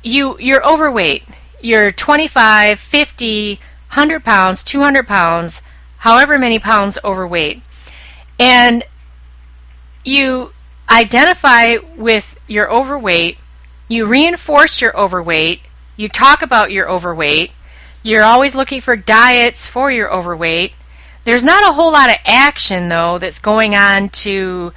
you 0.04 0.38
you're 0.40 0.64
overweight. 0.64 1.24
You're 1.60 1.92
25, 1.92 2.80
50, 2.80 3.56
100 3.56 4.24
pounds, 4.24 4.64
200 4.64 5.08
pounds, 5.08 5.64
however 5.98 6.38
many 6.38 6.60
pounds 6.60 7.00
overweight. 7.04 7.64
And 8.40 8.84
you 10.08 10.54
identify 10.90 11.78
with 11.96 12.38
your 12.48 12.72
overweight, 12.72 13.38
you 13.88 14.06
reinforce 14.06 14.82
your 14.82 14.98
overweight, 14.98 15.62
you 15.96 16.08
talk 16.08 16.42
about 16.42 16.72
your 16.72 16.90
overweight, 16.90 17.52
you're 18.04 18.24
always 18.24 18.56
looking 18.56 18.82
for 18.82 18.96
diets 18.96 19.68
for 19.68 19.92
your 19.92 20.12
overweight. 20.14 20.74
There's 21.26 21.44
not 21.44 21.68
a 21.68 21.74
whole 21.74 21.92
lot 21.92 22.10
of 22.10 22.18
action, 22.26 22.88
though, 22.88 23.18
that's 23.18 23.40
going 23.40 23.76
on 23.76 24.10
to 24.10 24.72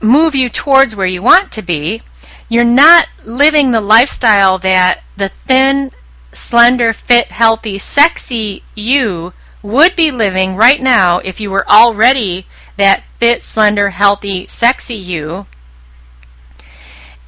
move 0.00 0.34
you 0.34 0.48
towards 0.48 0.94
where 0.94 1.06
you 1.06 1.22
want 1.22 1.52
to 1.52 1.62
be. 1.62 2.02
You're 2.48 2.64
not 2.64 3.06
living 3.24 3.70
the 3.70 3.80
lifestyle 3.80 4.58
that 4.58 5.02
the 5.16 5.30
thin, 5.46 5.92
slender, 6.32 6.92
fit, 6.92 7.28
healthy, 7.28 7.78
sexy 7.78 8.62
you 8.74 9.32
would 9.62 9.94
be 9.94 10.10
living 10.10 10.56
right 10.56 10.80
now 10.80 11.18
if 11.18 11.40
you 11.40 11.50
were 11.50 11.68
already 11.70 12.46
that 12.80 13.04
fit, 13.18 13.42
slender, 13.42 13.90
healthy, 13.90 14.46
sexy 14.46 14.94
you. 14.94 15.46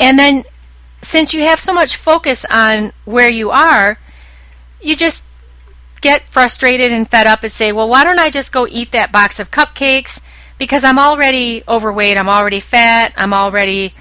And 0.01 0.19
then, 0.19 0.45
since 1.03 1.33
you 1.33 1.43
have 1.43 1.61
so 1.61 1.73
much 1.73 1.97
focus 1.97 2.45
on 2.51 2.93
where 3.05 3.29
you 3.29 3.51
are, 3.51 3.99
you 4.81 4.97
just 4.97 5.25
get 6.01 6.23
frustrated 6.33 6.93
and 6.93 7.09
fed 7.09 7.27
up 7.27 7.43
and 7.43 7.53
say, 7.53 7.73
well, 7.73 7.89
why 7.89 8.05
don't 8.05 8.19
I 8.19 8.29
just 8.29 8.53
go 8.53 8.67
eat 8.69 8.93
that 8.93 9.13
box 9.13 9.39
of 9.39 9.51
cupcakes? 9.51 10.21
Because 10.59 10.85
I'm 10.85 10.99
already 10.99 11.63
overweight, 11.67 12.19
I'm 12.19 12.29
already 12.29 12.61
fat, 12.61 13.13
I'm 13.17 13.33
already. 13.33 13.95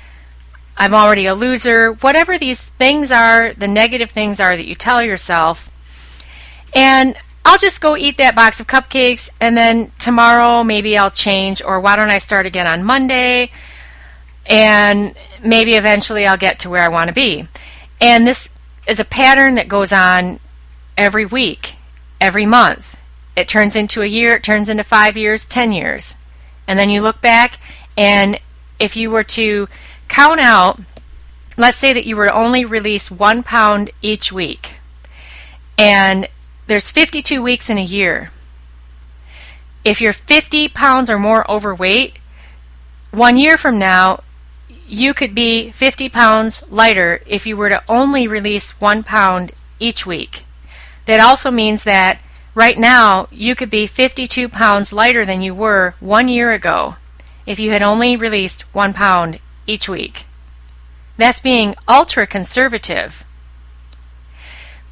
I'm 0.77 0.95
already 0.95 1.27
a 1.27 1.35
loser. 1.35 1.91
Whatever 1.91 2.39
these 2.39 2.69
things 2.69 3.11
are, 3.11 3.53
the 3.53 3.67
negative 3.67 4.09
things 4.09 4.39
are 4.39 4.57
that 4.57 4.65
you 4.65 4.73
tell 4.73 5.03
yourself. 5.03 5.69
And 6.73 7.15
I'll 7.43 7.57
just 7.57 7.81
go 7.81 7.97
eat 7.97 8.17
that 8.17 8.35
box 8.35 8.59
of 8.59 8.67
cupcakes 8.67 9.31
and 9.39 9.57
then 9.57 9.91
tomorrow 9.97 10.63
maybe 10.63 10.97
I'll 10.97 11.11
change 11.11 11.61
or 11.61 11.79
why 11.79 11.95
don't 11.95 12.09
I 12.09 12.19
start 12.19 12.45
again 12.45 12.67
on 12.67 12.83
Monday 12.83 13.51
and 14.45 15.15
maybe 15.43 15.73
eventually 15.73 16.25
I'll 16.25 16.37
get 16.37 16.59
to 16.59 16.69
where 16.69 16.83
I 16.83 16.87
want 16.87 17.07
to 17.07 17.13
be. 17.13 17.47
And 17.99 18.25
this 18.25 18.49
is 18.87 18.99
a 18.99 19.05
pattern 19.05 19.55
that 19.55 19.67
goes 19.67 19.91
on 19.91 20.39
every 20.97 21.25
week, 21.25 21.75
every 22.19 22.45
month. 22.45 22.97
It 23.35 23.47
turns 23.47 23.75
into 23.75 24.01
a 24.01 24.07
year, 24.07 24.35
it 24.35 24.43
turns 24.43 24.69
into 24.69 24.83
5 24.83 25.17
years, 25.17 25.45
10 25.45 25.71
years. 25.71 26.17
And 26.67 26.77
then 26.77 26.89
you 26.89 27.01
look 27.01 27.21
back 27.21 27.59
and 27.97 28.39
if 28.79 28.95
you 28.95 29.09
were 29.09 29.23
to 29.23 29.67
count 30.07 30.39
out 30.39 30.79
let's 31.57 31.77
say 31.77 31.93
that 31.93 32.05
you 32.05 32.15
were 32.15 32.27
to 32.27 32.33
only 32.33 32.65
release 32.65 33.11
1 33.11 33.43
pound 33.43 33.91
each 34.01 34.31
week. 34.31 34.79
And 35.77 36.27
there's 36.71 36.89
52 36.89 37.43
weeks 37.43 37.69
in 37.69 37.77
a 37.77 37.83
year. 37.83 38.31
If 39.83 39.99
you're 39.99 40.13
50 40.13 40.69
pounds 40.69 41.09
or 41.09 41.19
more 41.19 41.43
overweight, 41.51 42.17
one 43.11 43.35
year 43.35 43.57
from 43.57 43.77
now, 43.77 44.23
you 44.87 45.13
could 45.13 45.35
be 45.35 45.71
50 45.71 46.07
pounds 46.07 46.63
lighter 46.71 47.23
if 47.25 47.45
you 47.45 47.57
were 47.57 47.67
to 47.67 47.83
only 47.89 48.25
release 48.25 48.79
one 48.79 49.03
pound 49.03 49.51
each 49.79 50.05
week. 50.05 50.45
That 51.07 51.19
also 51.19 51.51
means 51.51 51.83
that 51.83 52.21
right 52.55 52.79
now 52.79 53.27
you 53.31 53.53
could 53.53 53.69
be 53.69 53.85
52 53.85 54.47
pounds 54.47 54.93
lighter 54.93 55.25
than 55.25 55.41
you 55.41 55.53
were 55.53 55.95
one 55.99 56.29
year 56.29 56.53
ago 56.53 56.95
if 57.45 57.59
you 57.59 57.71
had 57.71 57.81
only 57.81 58.15
released 58.15 58.61
one 58.73 58.93
pound 58.93 59.41
each 59.67 59.89
week. 59.89 60.23
That's 61.17 61.41
being 61.41 61.75
ultra 61.85 62.25
conservative. 62.25 63.25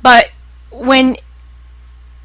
But 0.01 0.31
when 0.71 1.15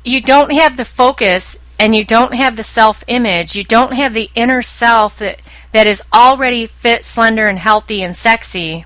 you 0.05 0.21
don't 0.21 0.53
have 0.53 0.77
the 0.77 0.85
focus 0.85 1.59
and 1.79 1.97
you 1.97 2.05
don't 2.05 2.35
have 2.35 2.57
the 2.57 2.63
self 2.63 3.03
image, 3.09 3.57
you 3.57 3.65
don't 3.65 3.95
have 3.95 4.15
the 4.15 4.31
inner 4.35 4.63
self 4.63 5.19
that, 5.19 5.41
that 5.73 5.87
is 5.87 6.05
already 6.13 6.67
fit, 6.67 7.05
slender, 7.05 7.49
and 7.49 7.59
healthy 7.59 8.03
and 8.03 8.15
sexy 8.15 8.85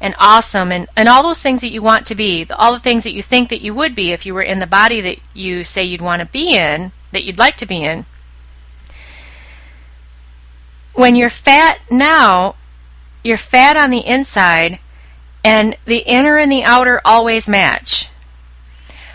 and 0.00 0.14
awesome 0.18 0.70
and, 0.70 0.88
and 0.96 1.08
all 1.08 1.22
those 1.22 1.42
things 1.42 1.60
that 1.60 1.72
you 1.72 1.82
want 1.82 2.06
to 2.06 2.14
be, 2.14 2.46
all 2.50 2.72
the 2.72 2.78
things 2.78 3.04
that 3.04 3.12
you 3.12 3.22
think 3.22 3.48
that 3.48 3.60
you 3.60 3.74
would 3.74 3.94
be 3.94 4.12
if 4.12 4.24
you 4.24 4.32
were 4.32 4.42
in 4.42 4.60
the 4.60 4.66
body 4.66 5.00
that 5.00 5.18
you 5.34 5.64
say 5.64 5.82
you'd 5.82 6.00
want 6.00 6.20
to 6.20 6.26
be 6.26 6.56
in, 6.56 6.92
that 7.12 7.24
you'd 7.24 7.38
like 7.38 7.56
to 7.56 7.66
be 7.66 7.84
in. 7.84 8.06
When 10.94 11.16
you're 11.16 11.30
fat 11.30 11.80
now, 11.90 12.56
you're 13.22 13.36
fat 13.36 13.76
on 13.76 13.90
the 13.90 14.06
inside, 14.06 14.78
and 15.44 15.76
the 15.84 15.98
inner 15.98 16.36
and 16.38 16.50
the 16.50 16.64
outer 16.64 17.00
always 17.04 17.48
match. 17.48 18.08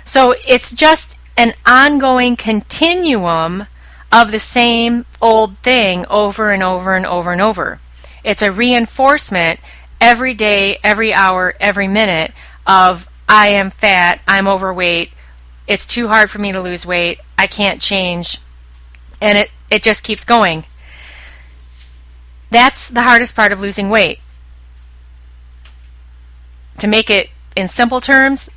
So 0.04 0.36
it's 0.46 0.72
just 0.72 1.18
an 1.38 1.54
ongoing 1.66 2.36
continuum 2.36 3.68
of 4.12 4.32
the 4.32 4.39
same 4.39 5.06
old 5.22 5.58
thing 5.60 6.06
over 6.10 6.52
and 6.52 6.62
over 6.62 6.96
and 6.96 7.06
over 7.06 7.32
and 7.32 7.42
over. 7.42 7.80
It's 8.24 8.42
a 8.42 8.52
reinforcement 8.52 9.60
every 10.00 10.34
day, 10.34 10.78
every 10.84 11.13
hour, 11.13 11.56
every 11.60 11.88
minute 11.88 12.32
of 12.68 13.10
I 13.28 13.50
am 13.50 13.70
fat, 13.70 14.22
I'm 14.28 14.48
overweight, 14.48 15.12
it's 15.68 15.86
too 15.86 16.10
hard 16.10 16.30
for 16.30 16.39
me 16.39 16.52
to 16.52 16.62
lose 16.62 16.86
weight, 16.86 17.20
I 17.38 17.48
can't 17.48 17.82
change. 17.82 18.38
And 19.22 19.38
it, 19.38 19.52
it 19.72 19.82
just 19.82 20.04
keeps 20.04 20.26
going. 20.26 20.66
That's 22.52 22.89
the 22.89 23.02
hardest 23.02 23.36
part 23.36 23.52
of 23.52 23.62
losing 23.62 23.89
weight. 23.89 24.20
To 26.80 26.88
make 26.88 27.10
it 27.10 27.30
in 27.56 27.68
simple 27.68 28.02
terms, 28.02 28.50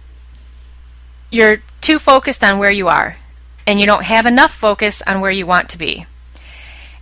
you're 1.30 1.62
too 1.80 1.98
focused 1.98 2.42
on 2.42 2.58
where 2.58 2.70
you 2.70 2.88
are 2.88 3.16
and 3.66 3.80
you 3.80 3.86
don't 3.86 4.04
have 4.04 4.26
enough 4.26 4.52
focus 4.52 5.02
on 5.06 5.20
where 5.20 5.30
you 5.30 5.46
want 5.46 5.68
to 5.70 5.78
be. 5.78 6.06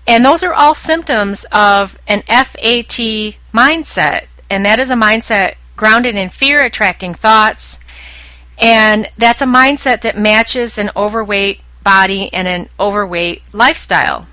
And 0.07 0.25
those 0.25 0.43
are 0.43 0.53
all 0.53 0.75
symptoms 0.75 1.47
of 1.53 1.99
an 2.07 2.23
FAT 2.23 3.37
mindset, 3.53 4.27
and 4.51 4.65
that 4.67 4.79
is 4.79 4.91
a 4.91 4.95
mindset 4.95 5.55
grounded 5.77 6.15
in 6.15 6.29
fear 6.29 6.63
attracting 6.63 7.15
thoughts. 7.15 7.81
And 8.59 9.11
that's 9.19 9.43
a 9.43 9.47
mindset 9.47 10.03
that 10.03 10.17
matches 10.17 10.79
an 10.79 10.91
overweight 10.95 11.61
body 11.83 12.33
and 12.33 12.47
an 12.47 12.69
overweight 12.79 13.43
lifestyle. 13.53 14.27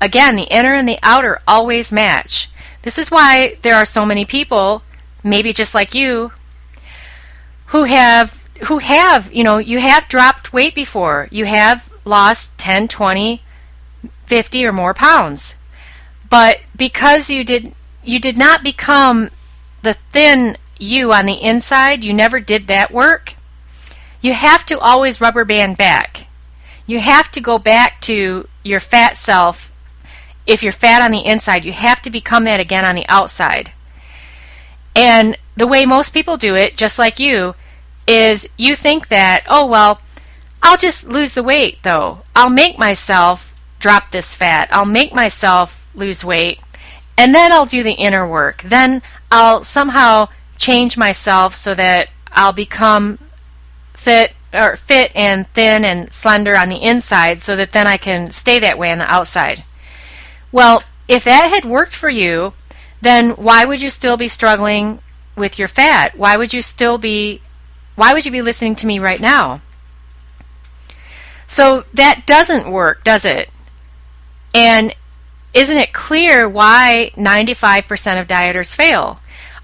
Again, 0.00 0.36
the 0.36 0.42
inner 0.44 0.74
and 0.74 0.88
the 0.88 0.98
outer 1.02 1.40
always 1.46 1.92
match. 1.92 2.50
This 2.82 2.98
is 2.98 3.10
why 3.10 3.56
there 3.62 3.76
are 3.76 3.84
so 3.84 4.04
many 4.04 4.24
people, 4.24 4.82
maybe 5.24 5.52
just 5.52 5.74
like 5.74 5.94
you, 5.94 6.32
who 7.66 7.84
have 7.84 8.41
who 8.64 8.78
have, 8.78 9.32
you 9.32 9.44
know, 9.44 9.58
you 9.58 9.78
have 9.78 10.08
dropped 10.08 10.52
weight 10.52 10.74
before. 10.74 11.28
You 11.30 11.46
have 11.46 11.90
lost 12.04 12.56
10, 12.58 12.88
20, 12.88 13.42
50 14.26 14.66
or 14.66 14.72
more 14.72 14.94
pounds. 14.94 15.56
But 16.28 16.60
because 16.76 17.28
you 17.28 17.44
did 17.44 17.74
you 18.04 18.18
did 18.18 18.36
not 18.36 18.64
become 18.64 19.30
the 19.82 19.94
thin 19.94 20.56
you 20.78 21.12
on 21.12 21.26
the 21.26 21.40
inside, 21.40 22.02
you 22.02 22.12
never 22.12 22.40
did 22.40 22.66
that 22.66 22.90
work. 22.90 23.34
You 24.20 24.32
have 24.32 24.64
to 24.66 24.78
always 24.78 25.20
rubber 25.20 25.44
band 25.44 25.76
back. 25.76 26.26
You 26.86 27.00
have 27.00 27.30
to 27.32 27.40
go 27.40 27.58
back 27.58 28.00
to 28.02 28.48
your 28.64 28.80
fat 28.80 29.16
self. 29.16 29.70
If 30.46 30.62
you're 30.62 30.72
fat 30.72 31.02
on 31.02 31.12
the 31.12 31.24
inside, 31.24 31.64
you 31.64 31.72
have 31.72 32.02
to 32.02 32.10
become 32.10 32.44
that 32.44 32.58
again 32.58 32.84
on 32.84 32.96
the 32.96 33.06
outside. 33.08 33.72
And 34.96 35.36
the 35.56 35.66
way 35.66 35.86
most 35.86 36.10
people 36.10 36.36
do 36.36 36.56
it, 36.56 36.76
just 36.76 36.98
like 36.98 37.20
you, 37.20 37.54
is 38.06 38.48
you 38.56 38.76
think 38.76 39.08
that, 39.08 39.44
oh, 39.48 39.66
well, 39.66 40.00
I'll 40.62 40.76
just 40.76 41.08
lose 41.08 41.34
the 41.34 41.42
weight 41.42 41.82
though. 41.82 42.20
I'll 42.36 42.50
make 42.50 42.78
myself 42.78 43.54
drop 43.78 44.12
this 44.12 44.34
fat. 44.34 44.68
I'll 44.70 44.84
make 44.84 45.14
myself 45.14 45.86
lose 45.94 46.24
weight. 46.24 46.60
And 47.18 47.34
then 47.34 47.52
I'll 47.52 47.66
do 47.66 47.82
the 47.82 47.92
inner 47.92 48.26
work. 48.26 48.62
Then 48.62 49.02
I'll 49.30 49.62
somehow 49.62 50.28
change 50.56 50.96
myself 50.96 51.54
so 51.54 51.74
that 51.74 52.08
I'll 52.30 52.52
become 52.52 53.18
fit 53.94 54.34
or 54.54 54.76
fit 54.76 55.12
and 55.14 55.46
thin 55.48 55.84
and 55.84 56.12
slender 56.12 56.56
on 56.56 56.68
the 56.68 56.82
inside 56.82 57.40
so 57.40 57.56
that 57.56 57.72
then 57.72 57.86
I 57.86 57.96
can 57.96 58.30
stay 58.30 58.58
that 58.60 58.78
way 58.78 58.92
on 58.92 58.98
the 58.98 59.10
outside. 59.10 59.64
Well, 60.50 60.82
if 61.08 61.24
that 61.24 61.48
had 61.48 61.64
worked 61.64 61.94
for 61.94 62.08
you, 62.08 62.54
then 63.00 63.30
why 63.30 63.64
would 63.64 63.82
you 63.82 63.90
still 63.90 64.16
be 64.16 64.28
struggling 64.28 65.00
with 65.36 65.58
your 65.58 65.68
fat? 65.68 66.16
Why 66.16 66.36
would 66.36 66.52
you 66.52 66.62
still 66.62 66.98
be 66.98 67.40
why 67.94 68.12
would 68.12 68.24
you 68.24 68.32
be 68.32 68.42
listening 68.42 68.74
to 68.76 68.86
me 68.86 68.98
right 68.98 69.20
now? 69.20 69.60
So 71.46 71.84
that 71.92 72.26
doesn't 72.26 72.70
work, 72.70 73.04
does 73.04 73.24
it? 73.24 73.50
And 74.54 74.94
isn't 75.54 75.76
it 75.76 75.92
clear 75.92 76.48
why 76.48 77.12
95% 77.16 78.20
of 78.20 78.26
dieters 78.26 78.74
fail? 78.74 79.20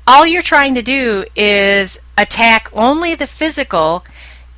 All 0.06 0.26
you're 0.26 0.42
trying 0.42 0.74
to 0.74 0.82
do 0.82 1.24
is 1.34 2.00
attack 2.16 2.70
only 2.72 3.14
the 3.14 3.26
physical. 3.26 4.04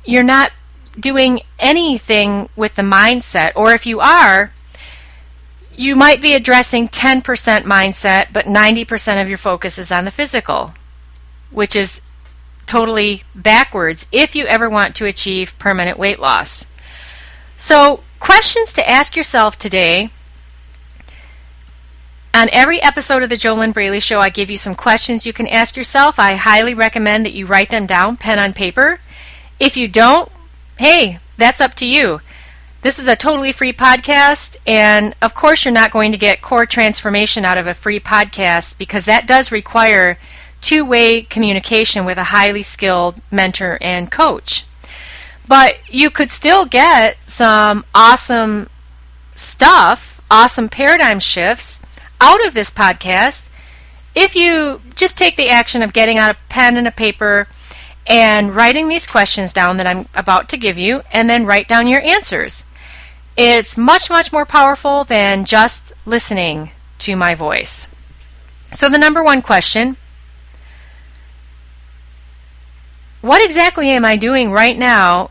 You're 0.05 0.23
not 0.23 0.51
doing 0.99 1.41
anything 1.59 2.49
with 2.55 2.75
the 2.75 2.81
mindset, 2.81 3.51
or 3.55 3.73
if 3.73 3.85
you 3.85 3.99
are, 3.99 4.53
you 5.75 5.95
might 5.95 6.21
be 6.21 6.33
addressing 6.33 6.89
10% 6.89 7.21
mindset, 7.63 8.33
but 8.33 8.45
90% 8.45 9.21
of 9.21 9.29
your 9.29 9.37
focus 9.37 9.77
is 9.77 9.91
on 9.91 10.05
the 10.05 10.11
physical, 10.11 10.73
which 11.49 11.75
is 11.75 12.01
totally 12.71 13.21
backwards 13.35 14.07
if 14.13 14.33
you 14.33 14.45
ever 14.45 14.69
want 14.69 14.95
to 14.95 15.05
achieve 15.05 15.59
permanent 15.59 15.99
weight 15.99 16.21
loss. 16.21 16.67
So, 17.57 18.01
questions 18.21 18.71
to 18.71 18.89
ask 18.89 19.17
yourself 19.17 19.57
today. 19.57 20.09
On 22.33 22.47
every 22.53 22.81
episode 22.81 23.23
of 23.23 23.29
the 23.29 23.35
JoLynn 23.35 23.73
Braley 23.73 23.99
Show, 23.99 24.21
I 24.21 24.29
give 24.29 24.49
you 24.49 24.57
some 24.57 24.73
questions 24.73 25.25
you 25.25 25.33
can 25.33 25.47
ask 25.47 25.75
yourself. 25.75 26.17
I 26.17 26.35
highly 26.35 26.73
recommend 26.73 27.25
that 27.25 27.33
you 27.33 27.45
write 27.45 27.71
them 27.71 27.85
down, 27.85 28.15
pen 28.15 28.39
on 28.39 28.53
paper. 28.53 29.01
If 29.59 29.75
you 29.75 29.89
don't, 29.89 30.31
hey, 30.77 31.19
that's 31.35 31.59
up 31.59 31.73
to 31.75 31.85
you. 31.85 32.21
This 32.83 32.99
is 32.99 33.07
a 33.09 33.17
totally 33.17 33.51
free 33.51 33.73
podcast, 33.73 34.55
and 34.65 35.13
of 35.21 35.35
course, 35.35 35.65
you're 35.65 35.73
not 35.73 35.91
going 35.91 36.13
to 36.13 36.17
get 36.17 36.41
core 36.41 36.65
transformation 36.65 37.43
out 37.43 37.57
of 37.57 37.67
a 37.67 37.73
free 37.73 37.99
podcast 37.99 38.77
because 38.77 39.03
that 39.05 39.27
does 39.27 39.51
require 39.51 40.17
two 40.61 40.85
way 40.85 41.23
communication 41.23 42.05
with 42.05 42.17
a 42.17 42.25
highly 42.25 42.61
skilled 42.61 43.21
mentor 43.29 43.77
and 43.81 44.11
coach. 44.11 44.65
But 45.47 45.77
you 45.89 46.09
could 46.09 46.31
still 46.31 46.65
get 46.65 47.17
some 47.29 47.83
awesome 47.93 48.69
stuff, 49.35 50.21
awesome 50.29 50.69
paradigm 50.69 51.19
shifts 51.19 51.81
out 52.21 52.45
of 52.45 52.53
this 52.53 52.71
podcast 52.71 53.49
if 54.13 54.35
you 54.35 54.81
just 54.95 55.17
take 55.17 55.37
the 55.37 55.49
action 55.49 55.81
of 55.81 55.93
getting 55.93 56.17
out 56.17 56.35
a 56.35 56.37
pen 56.49 56.77
and 56.77 56.87
a 56.87 56.91
paper 56.91 57.47
and 58.05 58.55
writing 58.55 58.87
these 58.87 59.07
questions 59.07 59.53
down 59.53 59.77
that 59.77 59.87
I'm 59.87 60.07
about 60.15 60.49
to 60.49 60.57
give 60.57 60.77
you, 60.77 61.03
and 61.11 61.29
then 61.29 61.45
write 61.45 61.67
down 61.67 61.87
your 61.87 62.01
answers. 62.01 62.65
It's 63.37 63.77
much, 63.77 64.09
much 64.09 64.33
more 64.33 64.45
powerful 64.45 65.03
than 65.03 65.45
just 65.45 65.93
listening 66.05 66.71
to 66.99 67.15
my 67.15 67.35
voice. 67.35 67.87
So, 68.71 68.89
the 68.89 68.97
number 68.97 69.23
one 69.23 69.41
question 69.41 69.97
What 73.21 73.43
exactly 73.45 73.89
am 73.89 74.03
I 74.03 74.17
doing 74.17 74.51
right 74.51 74.77
now 74.77 75.29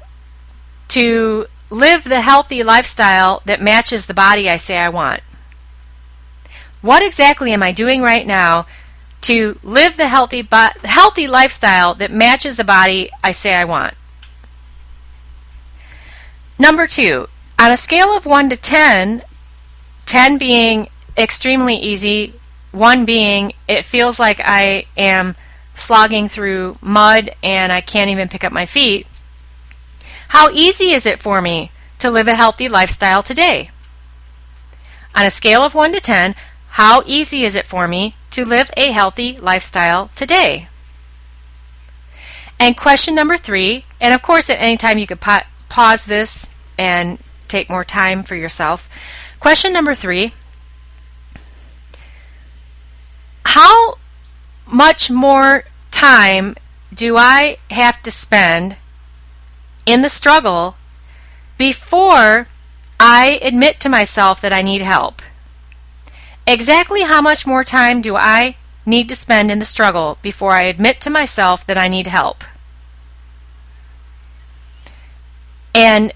to 0.89 1.47
live 1.71 2.05
the 2.05 2.21
healthy 2.21 2.63
lifestyle 2.63 3.43
that 3.47 3.61
matches 3.61 4.07
the 4.07 4.15
body 4.15 4.49
I 4.49 4.57
say 4.57 4.79
I 4.79 4.89
want? 4.89 5.23
What 6.83 7.03
exactly 7.03 7.53
am 7.53 7.63
I 7.63 7.73
doing 7.73 8.01
right 8.01 8.27
now 8.27 8.67
to 9.23 9.59
live 9.63 9.97
the 9.97 10.09
healthy 10.09 10.41
bo- 10.41 10.79
healthy 10.85 11.27
lifestyle 11.27 11.95
that 11.95 12.13
matches 12.13 12.57
the 12.57 12.65
body 12.65 13.11
I 13.25 13.33
say 13.33 13.55
I 13.55 13.65
want? 13.65 13.95
Number 16.59 16.87
2, 16.87 17.27
on 17.59 17.73
a 17.73 17.77
scale 17.77 18.17
of 18.17 18.25
1 18.25 18.51
to 18.51 18.57
10, 18.57 19.23
10 20.07 20.39
being 20.39 20.89
extremely 21.17 21.75
easy, 21.75 22.35
1 22.73 23.05
being 23.05 23.53
it 23.67 23.85
feels 23.85 24.21
like 24.21 24.41
I 24.45 24.87
am 24.97 25.35
slogging 25.81 26.29
through 26.29 26.79
mud 26.81 27.31
and 27.43 27.73
I 27.73 27.81
can't 27.81 28.11
even 28.11 28.29
pick 28.29 28.45
up 28.45 28.53
my 28.53 28.67
feet, 28.67 29.07
how 30.29 30.51
easy 30.51 30.93
is 30.93 31.07
it 31.07 31.21
for 31.21 31.41
me 31.41 31.73
to 31.99 32.11
live 32.11 32.29
a 32.29 32.35
healthy 32.35 32.69
lifestyle 32.69 33.23
today? 33.23 33.71
On 35.15 35.27
a 35.27 35.31
scale 35.31 35.63
of 35.63 35.75
1 35.75 35.93
to 35.93 36.01
10, 36.01 36.35
how 36.71 37.03
easy 37.05 37.45
is 37.45 37.57
it 37.57 37.67
for 37.67 37.89
me 37.89 38.15
to 38.31 38.45
live 38.45 38.71
a 38.77 38.93
healthy 38.93 39.37
lifestyle 39.37 40.11
today? 40.15 40.69
And 42.61 42.77
question 42.77 43.15
number 43.15 43.37
three, 43.37 43.87
and 44.01 44.15
of 44.15 44.23
course, 44.23 44.51
at 44.51 44.61
any 44.61 44.77
time 44.77 44.99
you 44.99 45.07
could 45.07 45.21
pa- 45.21 45.47
pause 45.69 46.05
this 46.05 46.51
and 46.79 47.19
take 47.49 47.71
more 47.71 47.85
time 47.85 48.23
for 48.23 48.37
yourself. 48.37 48.89
Question 49.41 49.73
number 49.73 49.95
three 49.95 50.35
How 53.47 53.99
much 54.67 55.11
more 55.11 55.65
time 56.01 56.57
do 56.95 57.19
I 57.19 57.59
have 57.71 58.01
to 58.05 58.11
spend 58.11 58.79
in 59.85 60.01
the 60.01 60.09
struggle 60.09 60.77
before 61.59 62.49
I 62.99 63.39
admit 63.43 63.81
to 63.81 63.91
myself 63.91 64.41
that 64.41 64.51
I 64.51 64.63
need 64.63 64.81
help. 64.81 65.21
Exactly 66.47 67.03
how 67.03 67.21
much 67.21 67.47
more 67.47 67.65
time 67.65 68.01
do 68.01 68.17
I 68.17 68.57
need 68.87 69.11
to 69.11 69.15
spend 69.15 69.51
in 69.51 69.59
the 69.59 69.67
struggle 69.67 70.17
before 70.23 70.53
I 70.53 70.63
admit 70.63 71.03
to 71.03 71.11
myself 71.11 71.67
that 71.67 71.77
I 71.77 71.87
need 71.87 72.07
help? 72.07 72.45
And 75.75 76.15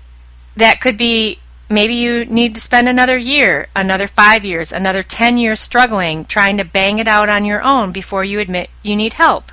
that 0.56 0.80
could 0.80 0.96
be 0.96 1.40
maybe 1.68 1.92
you 1.92 2.24
need 2.24 2.54
to 2.54 2.60
spend 2.60 2.88
another 2.88 3.18
year, 3.18 3.68
another 3.76 4.06
five 4.06 4.46
years, 4.46 4.72
another 4.72 5.02
10 5.02 5.36
years 5.36 5.60
struggling, 5.60 6.24
trying 6.24 6.56
to 6.56 6.64
bang 6.64 6.98
it 6.98 7.06
out 7.06 7.28
on 7.28 7.44
your 7.44 7.62
own 7.62 7.92
before 7.92 8.24
you 8.24 8.40
admit 8.40 8.70
you 8.82 8.96
need 8.96 9.12
help. 9.12 9.52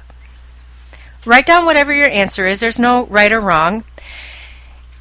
Write 1.25 1.45
down 1.45 1.65
whatever 1.65 1.93
your 1.93 2.09
answer 2.09 2.47
is. 2.47 2.59
There's 2.59 2.79
no 2.79 3.05
right 3.05 3.31
or 3.31 3.39
wrong. 3.39 3.83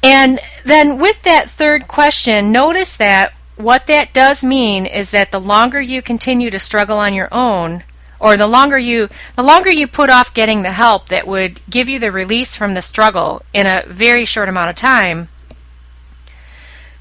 And 0.03 0.39
then 0.63 0.97
with 0.97 1.21
that 1.23 1.49
third 1.49 1.87
question, 1.87 2.51
notice 2.51 2.95
that 2.97 3.33
what 3.55 3.87
that 3.87 4.13
does 4.13 4.43
mean 4.43 4.85
is 4.85 5.11
that 5.11 5.31
the 5.31 5.39
longer 5.39 5.81
you 5.81 6.01
continue 6.01 6.49
to 6.49 6.59
struggle 6.59 6.97
on 6.97 7.13
your 7.13 7.29
own, 7.31 7.83
or 8.19 8.37
the 8.37 8.47
longer 8.47 8.77
you 8.77 9.09
the 9.35 9.43
longer 9.43 9.71
you 9.71 9.87
put 9.87 10.09
off 10.09 10.33
getting 10.33 10.61
the 10.61 10.71
help 10.71 11.09
that 11.09 11.27
would 11.27 11.59
give 11.69 11.89
you 11.89 11.99
the 11.99 12.11
release 12.11 12.55
from 12.55 12.75
the 12.75 12.81
struggle 12.81 13.41
in 13.51 13.65
a 13.65 13.83
very 13.87 14.25
short 14.25 14.47
amount 14.47 14.69
of 14.69 14.75
time, 14.75 15.27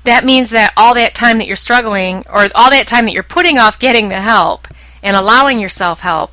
that 0.04 0.24
means 0.24 0.50
that 0.50 0.72
all 0.76 0.94
that 0.94 1.14
time 1.14 1.38
that 1.38 1.46
you're 1.46 1.56
struggling 1.56 2.24
or 2.28 2.48
all 2.54 2.70
that 2.70 2.86
time 2.86 3.04
that 3.04 3.12
you're 3.12 3.22
putting 3.22 3.58
off 3.58 3.78
getting 3.78 4.08
the 4.08 4.22
help 4.22 4.66
and 5.02 5.16
allowing 5.16 5.60
yourself 5.60 6.00
help, 6.00 6.32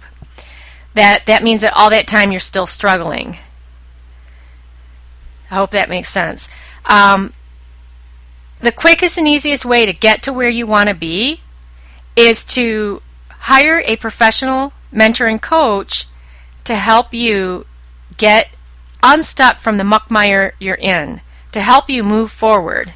that 0.98 1.26
that 1.26 1.44
means 1.44 1.62
that 1.62 1.74
all 1.74 1.90
that 1.90 2.08
time 2.08 2.32
you're 2.32 2.40
still 2.40 2.68
struggling. 2.68 3.38
I 5.50 5.56
hope 5.56 5.72
that 5.72 5.90
makes 5.90 6.10
sense. 6.10 6.50
Um, 6.86 7.34
the 8.60 8.72
quickest 8.72 9.18
and 9.18 9.28
easiest 9.28 9.66
way 9.66 9.86
to 9.86 9.94
get 9.94 10.22
to 10.24 10.34
where 10.34 10.50
you 10.50 10.68
want 10.68 10.90
to 10.90 10.96
be 10.96 11.42
is 12.16 12.44
to 12.44 13.02
hire 13.30 13.82
a 13.86 13.96
professional 13.96 14.74
mentor 14.92 15.28
and 15.28 15.42
coach 15.42 16.08
to 16.64 16.76
help 16.76 17.14
you 17.14 17.66
get 18.18 18.50
unstuck 19.04 19.60
from 19.60 19.78
the 19.78 19.84
muckmire 19.84 20.54
you're 20.60 20.76
in, 20.76 21.22
to 21.52 21.62
help 21.62 21.90
you 21.90 22.04
move 22.04 22.32
forward. 22.32 22.94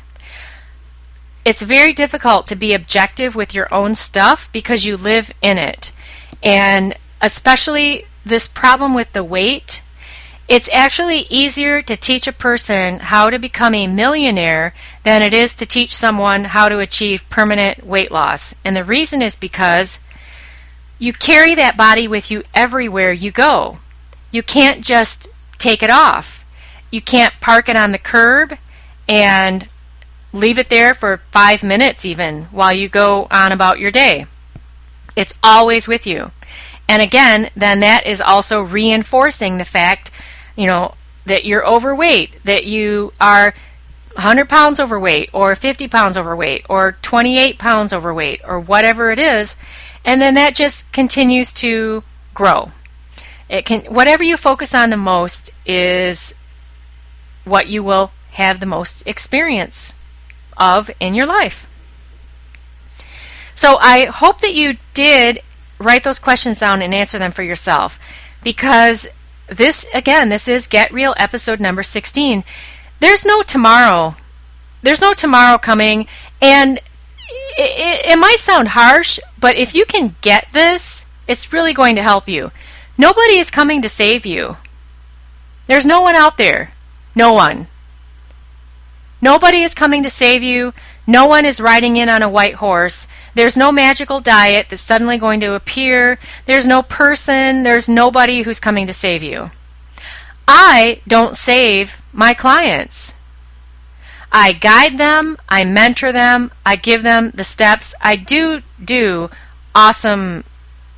It's 1.46 1.62
very 1.62 1.94
difficult 1.94 2.48
to 2.48 2.56
be 2.56 2.74
objective 2.74 3.36
with 3.36 3.54
your 3.54 3.72
own 3.74 3.96
stuff 3.96 4.50
because 4.52 4.86
you 4.86 4.98
live 4.98 5.32
in 5.42 5.58
it. 5.58 5.92
And 6.44 6.96
especially 7.22 8.06
this 8.26 8.48
problem 8.48 8.94
with 8.94 9.12
the 9.14 9.24
weight 9.24 9.84
it's 10.52 10.70
actually 10.74 11.28
easier 11.30 11.82
to 11.82 11.96
teach 11.96 12.28
a 12.28 12.34
person 12.34 13.00
how 13.00 13.30
to 13.30 13.40
become 13.40 13.74
a 13.74 13.88
millionaire 13.88 14.74
than 15.04 15.22
it 15.22 15.34
is 15.34 15.56
to 15.56 15.66
teach 15.66 15.96
someone 15.96 16.44
how 16.44 16.68
to 16.68 16.80
achieve 16.80 17.30
permanent 17.30 17.86
weight 17.86 18.12
loss. 18.12 18.54
And 18.66 18.76
the 18.76 18.84
reason 18.84 19.22
is 19.22 19.38
because 19.38 20.02
you 21.00 21.14
carry 21.14 21.56
that 21.56 21.78
body 21.78 22.06
with 22.06 22.30
you 22.30 22.44
everywhere 22.54 23.14
you 23.14 23.32
go. 23.32 23.80
You 24.30 24.44
can't 24.44 24.84
just 24.84 25.30
take 25.58 25.82
it 25.82 25.90
off. 25.90 26.44
You 26.92 27.00
can't 27.00 27.34
park 27.40 27.70
it 27.70 27.78
on 27.78 27.94
the 27.94 27.98
curb 27.98 28.58
and 29.08 29.70
leave 30.34 30.60
it 30.60 30.68
there 30.68 30.94
for 30.94 31.22
five 31.32 31.64
minutes 31.64 32.06
even 32.06 32.44
while 32.46 32.74
you 32.74 32.90
go 32.90 33.26
on 33.32 33.54
about 33.54 33.80
your 33.80 33.90
day. 33.90 34.26
It's 35.16 35.40
always 35.42 35.88
with 35.88 36.06
you. 36.06 36.32
And 36.88 37.02
again, 37.02 37.50
then 37.56 37.80
that 37.80 38.06
is 38.06 38.20
also 38.22 38.62
reinforcing 38.62 39.58
the 39.58 39.66
fact 39.66 40.12
you 40.56 40.68
know, 40.68 40.96
that 41.26 41.46
you're 41.46 41.68
overweight, 41.68 42.44
that 42.44 42.66
you 42.66 43.14
are 43.20 43.54
100 44.14 44.50
pounds 44.50 44.80
overweight, 44.80 45.30
or 45.34 45.56
50 45.56 45.88
pounds 45.88 46.18
overweight, 46.18 46.66
or 46.70 46.94
28 47.02 47.58
pounds 47.58 47.94
overweight, 47.94 48.42
or 48.44 48.60
whatever 48.60 49.12
it 49.12 49.20
is, 49.20 49.58
and 50.04 50.22
then 50.22 50.34
that 50.34 50.56
just 50.56 50.92
continues 50.92 51.54
to 51.54 52.04
grow. 52.34 52.72
It 53.50 53.66
can 53.66 53.82
whatever 53.86 54.24
you 54.24 54.38
focus 54.38 54.74
on 54.74 54.90
the 54.90 54.98
most 54.98 55.54
is 55.66 56.36
what 57.44 57.68
you 57.68 57.84
will 57.84 58.12
have 58.32 58.60
the 58.60 58.66
most 58.66 59.06
experience 59.06 59.98
of 60.58 60.90
in 61.00 61.16
your 61.16 61.26
life. 61.26 61.68
So 63.56 63.78
I 63.80 64.06
hope 64.06 64.42
that 64.42 64.56
you 64.56 64.78
did 64.94 65.42
write 65.82 66.04
those 66.04 66.20
questions 66.20 66.60
down 66.60 66.82
and 66.82 66.94
answer 66.94 67.20
them 67.20 67.32
for 67.32 67.44
yourself 67.44 68.00
because 68.44 69.08
this, 69.48 69.86
again, 69.94 70.30
this 70.30 70.48
is 70.48 70.68
Get 70.68 70.94
Real 70.94 71.14
episode 71.18 71.60
number 71.60 71.84
16. 71.84 72.44
There's 73.00 73.26
no 73.26 73.42
tomorrow. 73.42 74.16
There's 74.82 75.02
no 75.02 75.14
tomorrow 75.14 75.58
coming. 75.58 76.08
And 76.42 76.78
it, 76.78 76.84
it, 77.58 78.12
it 78.14 78.20
might 78.20 78.40
sound 78.40 78.70
harsh, 78.70 79.20
but 79.40 79.58
if 79.58 79.76
you 79.76 79.86
can 79.86 80.16
get 80.22 80.48
this, 80.54 81.06
it's 81.28 81.52
really 81.52 81.74
going 81.74 81.96
to 81.96 82.04
help 82.04 82.28
you. 82.28 82.52
Nobody 82.98 83.38
is 83.38 83.52
coming 83.52 83.82
to 83.82 83.90
save 83.90 84.26
you. 84.26 84.58
There's 85.68 85.86
no 85.86 86.02
one 86.02 86.16
out 86.16 86.38
there. 86.38 86.72
No 87.16 87.34
one. 87.34 87.68
Nobody 89.22 89.62
is 89.62 89.74
coming 89.74 90.04
to 90.04 90.10
save 90.10 90.44
you. 90.44 90.74
No 91.12 91.26
one 91.26 91.44
is 91.44 91.60
riding 91.60 91.98
in 91.98 92.08
on 92.08 92.22
a 92.22 92.30
white 92.30 92.56
horse. 92.56 93.06
There's 93.36 93.58
no 93.58 93.70
magical 93.70 94.22
diet 94.22 94.68
that's 94.70 94.82
suddenly 94.82 95.18
going 95.18 95.42
to 95.42 95.56
appear. 95.56 96.18
There's 96.46 96.66
no 96.66 96.82
person. 96.82 97.64
There's 97.64 97.90
nobody 97.90 98.44
who's 98.44 98.62
coming 98.62 98.88
to 98.88 98.94
save 98.94 99.22
you. 99.22 99.52
I 100.48 101.02
don't 101.06 101.36
save 101.36 102.02
my 102.14 102.34
clients. 102.34 103.18
I 104.32 104.54
guide 104.54 104.98
them, 104.98 105.36
I 105.50 105.66
mentor 105.66 106.14
them, 106.14 106.50
I 106.66 106.78
give 106.78 107.04
them 107.04 107.32
the 107.32 107.44
steps. 107.44 107.94
I 108.00 108.16
do 108.16 108.62
do 108.82 109.30
awesome 109.76 110.46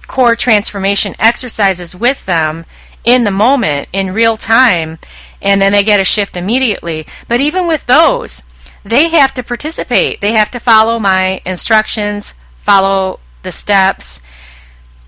core 0.06 0.36
transformation 0.36 1.16
exercises 1.18 1.96
with 1.96 2.28
them 2.28 2.66
in 3.04 3.24
the 3.24 3.32
moment, 3.32 3.90
in 3.92 4.14
real 4.14 4.38
time, 4.38 5.00
and 5.42 5.60
then 5.60 5.72
they 5.72 5.82
get 5.82 6.00
a 6.00 6.04
shift 6.04 6.38
immediately. 6.38 7.08
But 7.28 7.42
even 7.42 7.68
with 7.68 7.88
those, 7.88 8.44
they 8.84 9.10
have 9.10 9.34
to 9.36 9.44
participate. 9.44 10.22
They 10.22 10.34
have 10.34 10.52
to 10.52 10.60
follow 10.60 11.00
my 11.00 11.42
instructions, 11.46 12.36
follow 12.58 13.20
the 13.44 13.52
steps. 13.52 14.22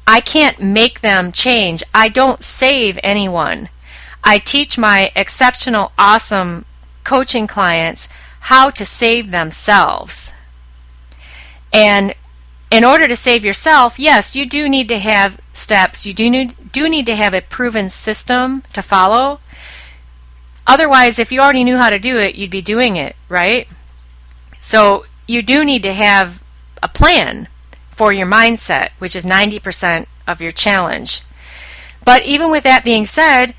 I 0.08 0.22
can't 0.22 0.60
make 0.60 1.02
them 1.02 1.32
change. 1.32 1.84
I 1.94 2.10
don't 2.10 2.44
save 2.44 3.00
anyone. 3.04 3.70
I 4.24 4.40
teach 4.40 4.78
my 4.78 5.12
exceptional, 5.16 5.92
awesome 5.98 6.66
coaching 7.04 7.48
clients 7.48 8.10
how 8.42 8.70
to 8.70 8.86
save 8.86 9.32
themselves. 9.32 10.34
And 11.74 12.14
in 12.72 12.84
order 12.84 13.08
to 13.08 13.16
save 13.16 13.46
yourself, 13.46 14.00
yes, 14.00 14.36
you 14.36 14.46
do 14.46 14.70
need 14.70 14.88
to 14.90 15.00
have 15.00 15.40
steps. 15.54 16.06
You 16.06 16.14
do 16.14 16.30
need, 16.30 16.72
do 16.72 16.90
need 16.90 17.06
to 17.08 17.16
have 17.16 17.34
a 17.34 17.42
proven 17.42 17.90
system 17.90 18.64
to 18.74 18.82
follow. 18.82 19.40
Otherwise, 20.68 21.20
if 21.20 21.32
you 21.32 21.40
already 21.40 21.64
knew 21.64 21.78
how 21.78 21.90
to 21.90 22.00
do 22.00 22.18
it, 22.18 22.36
you'd 22.36 22.50
be 22.50 22.62
doing 22.62 22.96
it, 22.96 23.16
right? 23.30 23.68
So 24.62 25.06
you 25.28 25.42
do 25.42 25.64
need 25.64 25.84
to 25.84 25.94
have 25.94 26.44
a 26.82 26.88
plan 26.88 27.48
for 27.92 28.12
your 28.12 28.28
mindset, 28.28 28.90
which 29.00 29.16
is 29.16 29.26
90% 29.26 30.08
of 30.28 30.42
your 30.42 30.52
challenge. 30.52 31.22
But 32.04 32.24
even 32.24 32.52
with 32.52 32.64
that 32.64 32.84
being 32.84 33.06
said, 33.06 33.56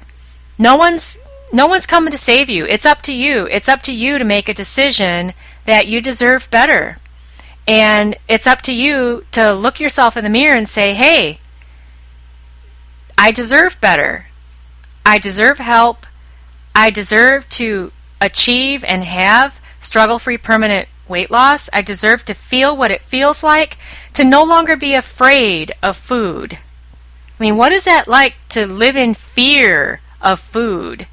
no 0.59 0.77
one's 0.77 1.19
no 1.53 1.67
one's 1.67 1.87
coming 1.87 2.11
to 2.11 2.19
save 2.19 2.51
you. 2.51 2.67
It's 2.67 2.85
up 2.85 3.03
to 3.03 3.15
you. 3.15 3.47
It's 3.47 3.69
up 3.69 3.81
to 3.83 3.93
you 3.93 4.19
to 4.19 4.25
make 4.25 4.49
a 4.49 4.55
decision 4.55 5.33
that 5.65 5.87
you 5.87 6.01
deserve 6.01 6.51
better. 6.51 6.99
And 7.69 8.17
it's 8.29 8.49
up 8.49 8.63
to 8.63 8.73
you 8.73 9.25
to 9.31 9.53
look 9.53 9.79
yourself 9.79 10.17
in 10.17 10.25
the 10.25 10.31
mirror 10.31 10.57
and 10.57 10.69
say, 10.69 10.95
"Hey, 10.95 11.39
I 13.17 13.31
deserve 13.31 13.81
better. 13.81 14.27
I 15.05 15.19
deserve 15.19 15.59
help. 15.59 16.07
I 16.79 16.91
deserve 16.91 17.49
to 17.49 17.91
achieve 18.21 18.85
and 18.85 19.03
have 19.03 19.63
struggle 19.81 20.19
free 20.19 20.37
permanent 20.37 20.89
weight 21.09 21.31
loss. 21.31 21.71
I 21.73 21.81
deserve 21.81 22.27
to 22.27 22.35
feel 22.35 22.77
what 22.77 22.91
it 22.91 23.01
feels 23.01 23.43
like 23.43 23.79
to 24.13 24.25
no 24.25 24.45
longer 24.45 24.77
be 24.77 24.93
afraid 24.93 25.73
of 25.83 25.97
food. 25.97 26.53
I 26.53 27.43
mean, 27.43 27.57
what 27.57 27.73
is 27.73 27.85
that 27.85 28.09
like 28.09 28.35
to 28.51 28.67
live 28.67 28.95
in 28.95 29.15
fear 29.15 30.03
of 30.21 30.39
food 30.39 31.07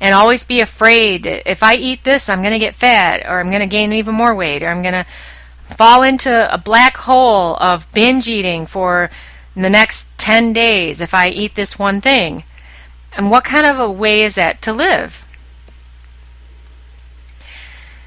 and 0.00 0.16
always 0.16 0.44
be 0.44 0.60
afraid 0.60 1.22
that 1.22 1.48
if 1.48 1.62
I 1.62 1.76
eat 1.76 2.02
this, 2.02 2.28
I'm 2.28 2.42
going 2.42 2.52
to 2.52 2.58
get 2.58 2.74
fat 2.74 3.24
or 3.24 3.38
I'm 3.38 3.50
going 3.50 3.60
to 3.60 3.66
gain 3.66 3.92
even 3.92 4.16
more 4.16 4.34
weight 4.34 4.64
or 4.64 4.68
I'm 4.68 4.82
going 4.82 4.94
to 4.94 5.06
fall 5.76 6.02
into 6.02 6.52
a 6.52 6.58
black 6.58 6.96
hole 6.96 7.56
of 7.60 7.86
binge 7.92 8.28
eating 8.28 8.66
for 8.66 9.10
the 9.54 9.70
next 9.70 10.08
10 10.18 10.52
days 10.52 11.00
if 11.00 11.14
I 11.14 11.28
eat 11.28 11.54
this 11.54 11.78
one 11.78 12.00
thing? 12.00 12.42
And 13.18 13.32
what 13.32 13.42
kind 13.42 13.66
of 13.66 13.80
a 13.80 13.90
way 13.90 14.22
is 14.22 14.36
that 14.36 14.62
to 14.62 14.72
live? 14.72 15.26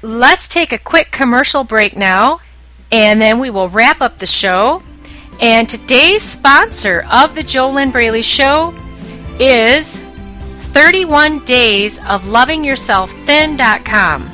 Let's 0.00 0.48
take 0.48 0.72
a 0.72 0.78
quick 0.78 1.12
commercial 1.12 1.64
break 1.64 1.94
now, 1.96 2.40
and 2.90 3.20
then 3.20 3.38
we 3.38 3.50
will 3.50 3.68
wrap 3.68 4.00
up 4.00 4.18
the 4.18 4.26
show. 4.26 4.82
And 5.38 5.68
today's 5.68 6.22
sponsor 6.22 7.06
of 7.10 7.34
the 7.34 7.42
JoLynn 7.42 7.92
Braley 7.92 8.22
Show 8.22 8.74
is 9.38 9.98
31 10.72 11.44
Days 11.44 12.00
of 12.08 12.28
Loving 12.28 12.64
Yourself 12.64 13.12
Thin.com. 13.26 14.30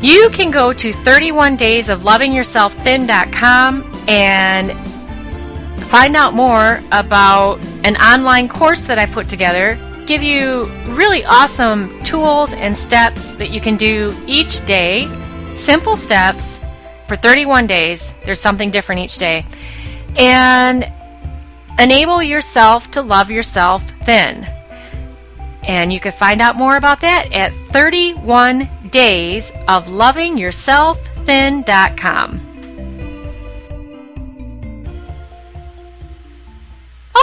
You 0.00 0.30
can 0.30 0.50
go 0.50 0.72
to 0.72 0.92
31 0.92 1.56
Days 1.56 1.90
of 1.90 2.04
Loving 2.04 2.32
Yourself 2.32 2.72
Thin.com 2.82 3.84
and 4.08 4.70
find 5.86 6.16
out 6.16 6.34
more 6.34 6.80
about 6.92 7.58
an 7.84 7.96
online 7.96 8.48
course 8.48 8.84
that 8.84 8.98
I 8.98 9.06
put 9.06 9.28
together, 9.28 9.78
give 10.06 10.22
you 10.22 10.66
really 10.88 11.24
awesome 11.24 12.02
tools 12.02 12.52
and 12.52 12.76
steps 12.76 13.34
that 13.34 13.50
you 13.50 13.60
can 13.60 13.76
do 13.76 14.16
each 14.26 14.64
day, 14.64 15.08
simple 15.54 15.96
steps 15.96 16.60
for 17.06 17.16
31 17.16 17.66
days. 17.66 18.14
There's 18.24 18.40
something 18.40 18.70
different 18.70 19.02
each 19.02 19.18
day. 19.18 19.46
And 20.16 20.90
enable 21.78 22.22
yourself 22.22 22.90
to 22.92 23.02
love 23.02 23.30
yourself 23.30 23.88
thin. 24.02 24.46
And 25.62 25.92
you 25.92 25.98
can 25.98 26.12
find 26.12 26.40
out 26.40 26.56
more 26.56 26.76
about 26.76 27.00
that 27.00 27.32
at 27.32 27.52
31 27.72 28.68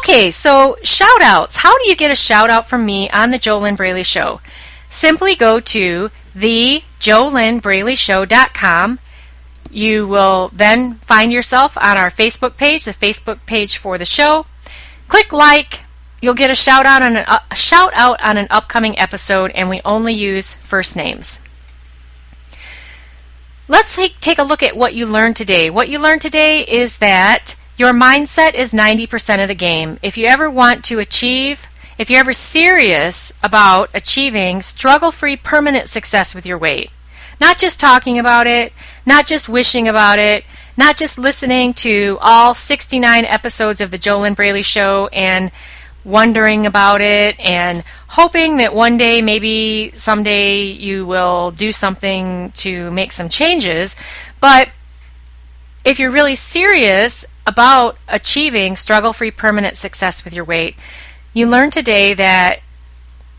Okay, 0.04 0.32
so 0.32 0.76
shout 0.84 1.22
outs. 1.22 1.56
How 1.56 1.80
do 1.80 1.88
you 1.88 1.96
get 1.96 2.12
a 2.12 2.16
shout 2.16 2.50
out 2.50 2.68
from 2.68 2.86
me 2.86 3.10
on 3.12 3.32
the 3.32 3.40
JoLynn 3.40 3.78
Braley 3.78 4.04
Show? 4.04 4.42
Simply 4.90 5.34
go 5.34 5.62
to 5.62 6.12
the 6.36 6.84
JoLynnBraleyShow.com. 7.00 9.00
You 9.72 10.06
will 10.06 10.52
then 10.52 10.96
find 10.96 11.32
yourself 11.32 11.78
on 11.78 11.96
our 11.96 12.10
Facebook 12.10 12.58
page, 12.58 12.84
the 12.84 12.92
Facebook 12.92 13.46
page 13.46 13.78
for 13.78 13.98
the 13.98 14.04
show. 14.04 14.46
Click 15.08 15.32
like. 15.32 15.86
You'll 16.22 16.34
get 16.34 16.52
a 16.52 16.56
shout 16.56 16.86
out 16.86 17.02
on 17.02 17.16
an, 17.16 17.24
uh, 17.26 17.40
a 17.50 17.56
shout 17.56 17.94
out 17.94 18.22
on 18.22 18.36
an 18.36 18.48
upcoming 18.50 19.00
episode, 19.00 19.52
and 19.52 19.70
we 19.70 19.80
only 19.86 20.14
use 20.14 20.56
first 20.56 20.98
names. 20.98 21.40
Let's 23.70 23.96
take, 23.96 24.20
take 24.20 24.40
a 24.40 24.44
look 24.44 24.64
at 24.64 24.76
what 24.76 24.96
you 24.96 25.06
learned 25.06 25.38
today. 25.38 25.70
What 25.70 25.88
you 25.88 26.00
learned 26.00 26.22
today 26.22 26.60
is 26.60 26.98
that 26.98 27.56
your 27.78 27.92
mindset 27.92 28.54
is 28.54 28.72
90% 28.72 29.42
of 29.42 29.48
the 29.48 29.56
game. 29.56 30.00
If 30.02 30.18
you 30.18 30.28
ever 30.28 30.50
want 30.50 30.84
to 30.86 31.00
achieve, 31.00 31.68
if 31.98 32.10
you're 32.10 32.20
ever 32.20 32.34
serious 32.34 33.34
about 33.42 33.90
achieving 33.94 34.62
struggle 34.62 35.12
free 35.12 35.38
permanent 35.38 35.88
success 35.88 36.36
with 36.36 36.46
your 36.46 36.58
weight, 36.58 36.92
not 37.40 37.58
just 37.58 37.80
talking 37.80 38.20
about 38.20 38.48
it, 38.48 38.74
not 39.06 39.26
just 39.26 39.50
wishing 39.50 39.88
about 39.88 40.20
it, 40.20 40.46
not 40.78 40.98
just 40.98 41.18
listening 41.18 41.74
to 41.74 42.18
all 42.22 42.54
69 42.54 43.26
episodes 43.26 43.82
of 43.82 43.92
the 43.92 43.98
JoLynn 43.98 44.36
Braley 44.36 44.62
Show 44.62 45.08
and 45.08 45.52
wondering 46.04 46.66
about 46.66 47.02
it 47.02 47.40
and 47.40 47.84
hoping 48.08 48.58
that 48.58 48.74
one 48.74 48.98
day, 48.98 49.22
maybe 49.22 49.92
someday, 49.94 50.64
you 50.64 51.06
will 51.06 51.52
do 51.52 51.72
something 51.72 52.52
to 52.52 52.92
make 52.92 53.12
some 53.12 53.30
changes. 53.30 53.96
But 54.40 54.70
if 55.86 56.00
you're 56.00 56.12
really 56.12 56.36
serious 56.36 57.26
about 57.46 57.98
achieving 58.08 58.76
struggle 58.76 59.14
free 59.14 59.32
permanent 59.32 59.76
success 59.76 60.24
with 60.24 60.34
your 60.34 60.46
weight, 60.46 60.76
you 61.34 61.48
learned 61.48 61.74
today 61.74 62.14
that 62.14 62.60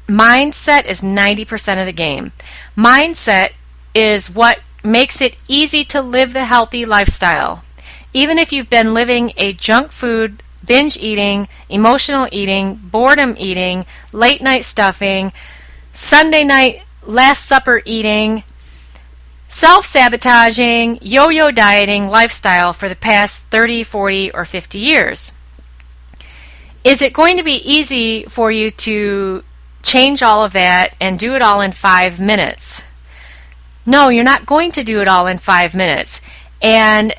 mindset 0.07 0.85
is 0.85 1.01
90% 1.01 1.81
of 1.81 1.87
the 1.87 1.93
game. 1.93 2.33
Mindset 2.77 3.51
is 3.95 4.29
what 4.29 4.61
makes 4.83 5.21
it 5.21 5.37
easy 5.49 5.83
to 5.85 6.03
live 6.03 6.33
the 6.33 6.45
healthy 6.45 6.85
lifestyle. 6.85 7.65
Even 8.13 8.39
if 8.39 8.53
you've 8.53 8.71
been 8.71 8.95
living 8.95 9.33
a 9.37 9.53
junk 9.53 9.91
food, 9.91 10.43
binge 10.65 10.97
eating, 10.99 11.49
emotional 11.69 12.29
eating, 12.31 12.77
boredom 12.77 13.35
eating, 13.39 13.87
late 14.13 14.43
night 14.43 14.65
stuffing, 14.65 15.33
Sunday 15.93 16.45
night 16.45 16.83
last 17.03 17.47
supper 17.47 17.83
eating, 17.85 18.45
self 19.49 19.87
sabotaging, 19.87 20.99
yo 21.01 21.29
yo 21.29 21.51
dieting 21.51 22.09
lifestyle 22.09 22.73
for 22.73 22.89
the 22.89 22.97
past 22.97 23.47
30, 23.47 23.83
40, 23.83 24.31
or 24.33 24.45
50 24.45 24.79
years. 24.79 25.33
Is 26.83 27.01
it 27.01 27.13
going 27.13 27.39
to 27.39 27.43
be 27.43 27.57
easy 27.57 28.25
for 28.25 28.51
you 28.51 28.71
to 28.71 29.43
change 29.83 30.23
all 30.23 30.45
of 30.45 30.53
that 30.53 30.95
and 31.01 31.19
do 31.19 31.35
it 31.35 31.43
all 31.43 31.61
in 31.61 31.73
five 31.73 32.21
minutes? 32.21 32.85
No, 33.87 34.09
you're 34.09 34.25
not 34.25 34.47
going 34.47 34.71
to 34.73 34.85
do 34.85 35.01
it 35.01 35.09
all 35.09 35.27
in 35.27 35.39
five 35.39 35.75
minutes. 35.75 36.21
And 36.61 37.15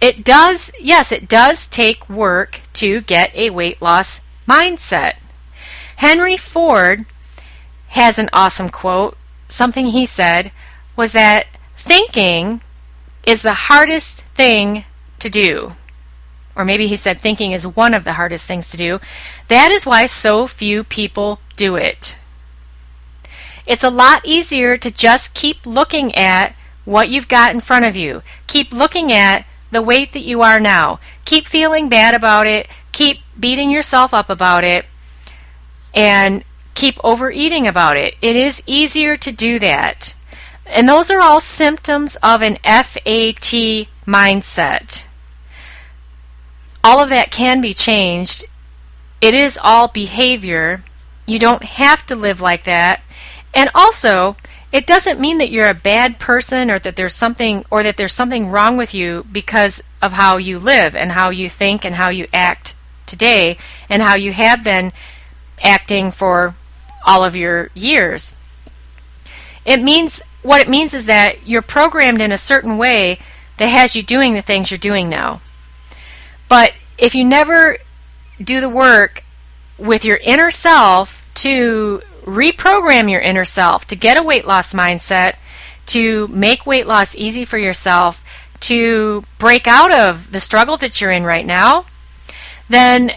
it 0.00 0.24
does, 0.24 0.72
yes, 0.80 1.10
it 1.10 1.28
does 1.28 1.66
take 1.66 2.08
work 2.08 2.60
to 2.74 3.00
get 3.02 3.34
a 3.34 3.50
weight 3.50 3.82
loss 3.82 4.22
mindset. 4.46 5.14
Henry 5.96 6.36
Ford 6.36 7.04
has 7.88 8.18
an 8.18 8.30
awesome 8.32 8.68
quote. 8.68 9.16
Something 9.48 9.86
he 9.86 10.06
said 10.06 10.52
was 10.94 11.12
that 11.12 11.46
thinking 11.76 12.60
is 13.26 13.42
the 13.42 13.54
hardest 13.54 14.22
thing 14.26 14.84
to 15.18 15.28
do. 15.28 15.74
Or 16.54 16.64
maybe 16.64 16.86
he 16.86 16.96
said 16.96 17.20
thinking 17.20 17.52
is 17.52 17.66
one 17.66 17.94
of 17.94 18.04
the 18.04 18.14
hardest 18.14 18.46
things 18.46 18.70
to 18.70 18.76
do. 18.76 19.00
That 19.48 19.70
is 19.70 19.86
why 19.86 20.06
so 20.06 20.46
few 20.46 20.84
people 20.84 21.40
do 21.56 21.76
it. 21.76 22.18
It's 23.64 23.84
a 23.84 23.90
lot 23.90 24.22
easier 24.24 24.76
to 24.76 24.90
just 24.90 25.34
keep 25.34 25.64
looking 25.66 26.14
at 26.14 26.54
what 26.84 27.10
you've 27.10 27.28
got 27.28 27.52
in 27.52 27.60
front 27.60 27.84
of 27.84 27.96
you. 27.96 28.22
Keep 28.46 28.72
looking 28.72 29.12
at 29.12 29.44
the 29.70 29.82
weight 29.82 30.12
that 30.14 30.24
you 30.24 30.40
are 30.40 30.58
now. 30.58 30.98
Keep 31.26 31.46
feeling 31.46 31.88
bad 31.88 32.14
about 32.14 32.46
it. 32.46 32.66
Keep 32.92 33.18
beating 33.38 33.70
yourself 33.70 34.14
up 34.14 34.30
about 34.30 34.64
it. 34.64 34.86
And 35.94 36.42
keep 36.78 36.96
overeating 37.02 37.66
about 37.66 37.96
it. 37.96 38.14
It 38.22 38.36
is 38.36 38.62
easier 38.64 39.16
to 39.16 39.32
do 39.32 39.58
that. 39.58 40.14
And 40.64 40.88
those 40.88 41.10
are 41.10 41.20
all 41.20 41.40
symptoms 41.40 42.16
of 42.22 42.40
an 42.40 42.58
FAT 42.62 43.88
mindset. 44.06 45.06
All 46.84 47.00
of 47.00 47.08
that 47.08 47.32
can 47.32 47.60
be 47.60 47.74
changed. 47.74 48.44
It 49.20 49.34
is 49.34 49.58
all 49.60 49.88
behavior. 49.88 50.84
You 51.26 51.40
don't 51.40 51.64
have 51.64 52.06
to 52.06 52.14
live 52.14 52.40
like 52.40 52.62
that. 52.62 53.02
And 53.52 53.70
also, 53.74 54.36
it 54.70 54.86
doesn't 54.86 55.18
mean 55.18 55.38
that 55.38 55.50
you're 55.50 55.68
a 55.68 55.74
bad 55.74 56.20
person 56.20 56.70
or 56.70 56.78
that 56.78 56.94
there's 56.94 57.14
something 57.14 57.64
or 57.72 57.82
that 57.82 57.96
there's 57.96 58.12
something 58.12 58.50
wrong 58.50 58.76
with 58.76 58.94
you 58.94 59.26
because 59.32 59.82
of 60.00 60.12
how 60.12 60.36
you 60.36 60.60
live 60.60 60.94
and 60.94 61.10
how 61.10 61.30
you 61.30 61.48
think 61.48 61.84
and 61.84 61.96
how 61.96 62.10
you 62.10 62.28
act 62.32 62.76
today 63.04 63.56
and 63.88 64.00
how 64.00 64.14
you 64.14 64.32
have 64.32 64.62
been 64.62 64.92
acting 65.60 66.12
for 66.12 66.54
all 67.08 67.24
of 67.24 67.34
your 67.34 67.70
years. 67.74 68.36
It 69.64 69.82
means 69.82 70.22
what 70.42 70.60
it 70.60 70.68
means 70.68 70.94
is 70.94 71.06
that 71.06 71.48
you're 71.48 71.62
programmed 71.62 72.20
in 72.20 72.30
a 72.30 72.38
certain 72.38 72.76
way 72.76 73.18
that 73.56 73.66
has 73.66 73.96
you 73.96 74.02
doing 74.02 74.34
the 74.34 74.42
things 74.42 74.70
you're 74.70 74.78
doing 74.78 75.08
now. 75.08 75.40
But 76.48 76.72
if 76.98 77.14
you 77.14 77.24
never 77.24 77.78
do 78.42 78.60
the 78.60 78.68
work 78.68 79.24
with 79.78 80.04
your 80.04 80.18
inner 80.18 80.50
self 80.50 81.28
to 81.34 82.02
reprogram 82.24 83.10
your 83.10 83.20
inner 83.20 83.44
self 83.44 83.86
to 83.86 83.96
get 83.96 84.18
a 84.18 84.22
weight 84.22 84.46
loss 84.46 84.74
mindset, 84.74 85.36
to 85.86 86.28
make 86.28 86.66
weight 86.66 86.86
loss 86.86 87.16
easy 87.16 87.44
for 87.44 87.58
yourself, 87.58 88.22
to 88.60 89.24
break 89.38 89.66
out 89.66 89.92
of 89.92 90.30
the 90.32 90.40
struggle 90.40 90.76
that 90.76 91.00
you're 91.00 91.10
in 91.10 91.24
right 91.24 91.46
now, 91.46 91.86
then 92.68 93.12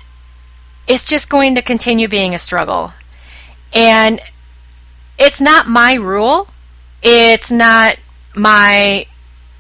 it's 0.87 1.03
just 1.03 1.29
going 1.29 1.55
to 1.55 1.61
continue 1.61 2.07
being 2.07 2.33
a 2.33 2.39
struggle. 2.39 2.93
And 3.73 4.21
it's 5.17 5.41
not 5.41 5.67
my 5.67 5.93
rule, 5.93 6.47
it's 7.01 7.51
not 7.51 7.97
my 8.35 9.05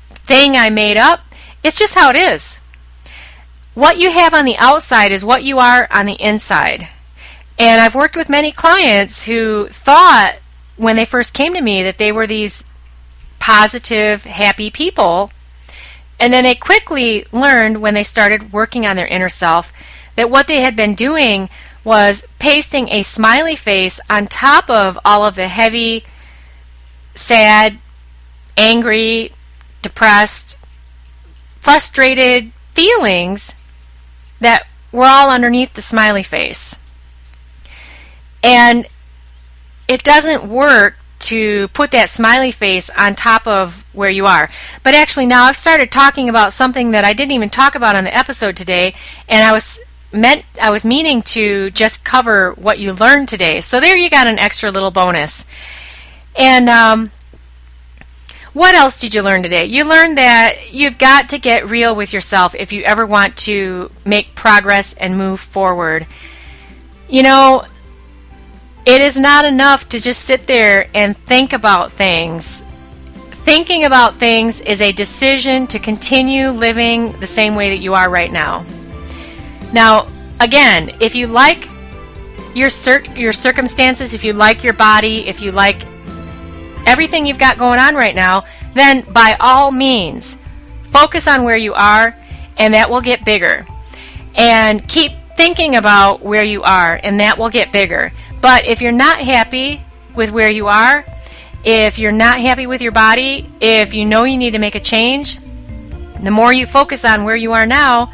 thing 0.09 0.55
I 0.55 0.69
made 0.69 0.97
up, 0.97 1.21
it's 1.63 1.77
just 1.77 1.95
how 1.95 2.09
it 2.09 2.15
is. 2.15 2.61
What 3.73 3.97
you 3.97 4.11
have 4.11 4.33
on 4.33 4.45
the 4.45 4.57
outside 4.57 5.11
is 5.11 5.23
what 5.23 5.43
you 5.43 5.59
are 5.59 5.87
on 5.91 6.05
the 6.05 6.21
inside. 6.21 6.87
And 7.57 7.79
I've 7.79 7.95
worked 7.95 8.15
with 8.15 8.27
many 8.27 8.51
clients 8.51 9.25
who 9.25 9.69
thought 9.69 10.37
when 10.77 10.95
they 10.95 11.05
first 11.05 11.33
came 11.33 11.53
to 11.53 11.61
me 11.61 11.83
that 11.83 11.97
they 11.97 12.11
were 12.11 12.27
these 12.27 12.65
positive, 13.39 14.23
happy 14.25 14.69
people. 14.69 15.31
And 16.19 16.33
then 16.33 16.43
they 16.43 16.55
quickly 16.55 17.25
learned 17.31 17.81
when 17.81 17.93
they 17.93 18.03
started 18.03 18.51
working 18.51 18.85
on 18.85 18.95
their 18.95 19.07
inner 19.07 19.29
self 19.29 19.71
that 20.15 20.29
what 20.29 20.47
they 20.47 20.61
had 20.61 20.75
been 20.75 20.95
doing 20.95 21.49
was 21.83 22.27
pasting 22.39 22.89
a 22.89 23.01
smiley 23.01 23.55
face 23.55 23.99
on 24.09 24.27
top 24.27 24.69
of 24.69 24.97
all 25.03 25.25
of 25.25 25.35
the 25.35 25.47
heavy, 25.47 26.03
sad, 27.15 27.79
angry, 28.57 29.31
depressed, 29.81 30.57
frustrated 31.59 32.51
feelings 32.71 33.55
that 34.39 34.65
were 34.91 35.05
all 35.05 35.29
underneath 35.29 35.73
the 35.73 35.81
smiley 35.81 36.23
face. 36.23 36.79
And 38.43 38.87
it 39.87 40.03
doesn't 40.03 40.45
work 40.45 40.95
to 41.19 41.67
put 41.69 41.91
that 41.91 42.09
smiley 42.09 42.51
face 42.51 42.89
on 42.97 43.13
top 43.13 43.45
of 43.45 43.85
where 43.93 44.09
you 44.09 44.25
are. 44.25 44.49
But 44.83 44.95
actually, 44.95 45.27
now 45.27 45.45
I've 45.45 45.55
started 45.55 45.91
talking 45.91 46.29
about 46.29 46.51
something 46.51 46.91
that 46.91 47.05
I 47.05 47.13
didn't 47.13 47.33
even 47.33 47.49
talk 47.49 47.75
about 47.75 47.95
on 47.95 48.05
the 48.05 48.17
episode 48.17 48.57
today, 48.57 48.95
and 49.29 49.43
I 49.43 49.53
was 49.53 49.79
meant 50.13 50.45
I 50.61 50.69
was 50.71 50.83
meaning 50.83 51.21
to 51.23 51.69
just 51.71 52.03
cover 52.03 52.51
what 52.53 52.79
you 52.79 52.93
learned 52.93 53.29
today. 53.29 53.61
So 53.61 53.79
there 53.79 53.95
you 53.95 54.09
got 54.09 54.27
an 54.27 54.39
extra 54.39 54.71
little 54.71 54.91
bonus. 54.91 55.45
And 56.35 56.69
um, 56.69 57.11
what 58.53 58.75
else 58.75 58.99
did 58.99 59.13
you 59.15 59.21
learn 59.21 59.43
today? 59.43 59.65
You 59.65 59.87
learned 59.87 60.17
that 60.17 60.73
you've 60.73 60.97
got 60.97 61.29
to 61.29 61.39
get 61.39 61.69
real 61.69 61.95
with 61.95 62.11
yourself 62.11 62.53
if 62.55 62.73
you 62.73 62.83
ever 62.83 63.05
want 63.05 63.37
to 63.37 63.91
make 64.05 64.35
progress 64.35 64.93
and 64.93 65.17
move 65.17 65.39
forward. 65.39 66.05
You 67.07 67.23
know, 67.23 67.65
it 68.85 69.01
is 69.01 69.17
not 69.17 69.45
enough 69.45 69.87
to 69.89 69.99
just 69.99 70.25
sit 70.25 70.47
there 70.47 70.89
and 70.93 71.15
think 71.15 71.53
about 71.53 71.91
things. 71.93 72.63
Thinking 73.31 73.85
about 73.85 74.15
things 74.15 74.59
is 74.61 74.81
a 74.81 74.91
decision 74.91 75.67
to 75.67 75.79
continue 75.79 76.49
living 76.49 77.17
the 77.19 77.27
same 77.27 77.55
way 77.55 77.69
that 77.69 77.81
you 77.81 77.93
are 77.93 78.09
right 78.09 78.31
now. 78.31 78.65
Now, 79.73 80.07
again, 80.39 80.91
if 80.99 81.15
you 81.15 81.27
like 81.27 81.67
your 82.53 82.69
cir- 82.69 83.03
your 83.15 83.33
circumstances, 83.33 84.13
if 84.13 84.23
you 84.23 84.33
like 84.33 84.63
your 84.63 84.73
body, 84.73 85.27
if 85.27 85.41
you 85.41 85.51
like 85.51 85.85
everything 86.85 87.25
you've 87.25 87.39
got 87.39 87.57
going 87.57 87.79
on 87.79 87.95
right 87.95 88.15
now, 88.15 88.43
then 88.73 89.01
by 89.11 89.35
all 89.39 89.71
means, 89.71 90.37
focus 90.83 91.27
on 91.27 91.43
where 91.43 91.57
you 91.57 91.73
are 91.73 92.15
and 92.57 92.73
that 92.73 92.89
will 92.89 93.01
get 93.01 93.23
bigger. 93.25 93.65
And 94.35 94.87
keep 94.87 95.13
thinking 95.37 95.75
about 95.75 96.21
where 96.21 96.43
you 96.43 96.63
are 96.63 96.99
and 97.01 97.19
that 97.19 97.37
will 97.37 97.49
get 97.49 97.71
bigger. 97.71 98.11
But 98.41 98.65
if 98.65 98.81
you're 98.81 98.91
not 98.91 99.19
happy 99.19 99.81
with 100.15 100.31
where 100.31 100.49
you 100.49 100.67
are, 100.67 101.05
if 101.63 101.99
you're 101.99 102.11
not 102.11 102.39
happy 102.39 102.67
with 102.67 102.81
your 102.81 102.91
body, 102.91 103.49
if 103.59 103.93
you 103.93 104.05
know 104.05 104.23
you 104.23 104.37
need 104.37 104.51
to 104.51 104.59
make 104.59 104.75
a 104.75 104.79
change, 104.79 105.39
the 106.21 106.31
more 106.31 106.51
you 106.51 106.65
focus 106.65 107.05
on 107.05 107.23
where 107.23 107.35
you 107.35 107.53
are 107.53 107.65
now, 107.65 108.11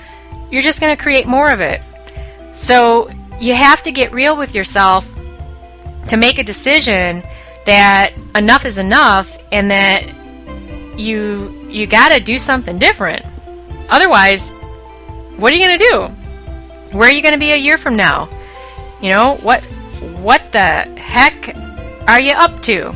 you're 0.52 0.62
just 0.62 0.80
going 0.82 0.96
to 0.96 1.02
create 1.02 1.28
more 1.28 1.52
of 1.52 1.62
it. 1.62 1.82
So 2.54 3.10
you 3.40 3.54
have 3.54 3.84
to 3.84 3.92
get 3.92 4.12
real 4.12 4.36
with 4.36 4.56
yourself 4.56 5.08
to 6.08 6.18
make 6.18 6.40
a 6.40 6.44
decision 6.44 7.24
that 7.66 8.14
enough 8.36 8.66
is 8.66 8.78
enough 8.78 9.38
and 9.52 9.70
that 9.72 10.08
you 10.98 11.54
you 11.70 11.86
got 11.86 12.14
to 12.14 12.20
do 12.20 12.38
something 12.38 12.80
different. 12.80 13.26
Otherwise, 13.90 14.52
what 15.36 15.52
are 15.52 15.56
you 15.56 15.66
going 15.66 15.78
to 15.78 15.86
do? 15.90 16.98
Where 16.98 17.10
are 17.10 17.12
you 17.12 17.22
going 17.22 17.34
to 17.34 17.40
be 17.40 17.52
a 17.52 17.58
year 17.58 17.78
from 17.78 17.96
now? 17.96 18.30
You 19.02 19.10
know, 19.10 19.36
what 19.38 19.64
what 20.22 20.52
the 20.52 20.60
heck 20.98 21.56
are 22.08 22.20
you 22.20 22.32
up 22.32 22.62
to? 22.64 22.94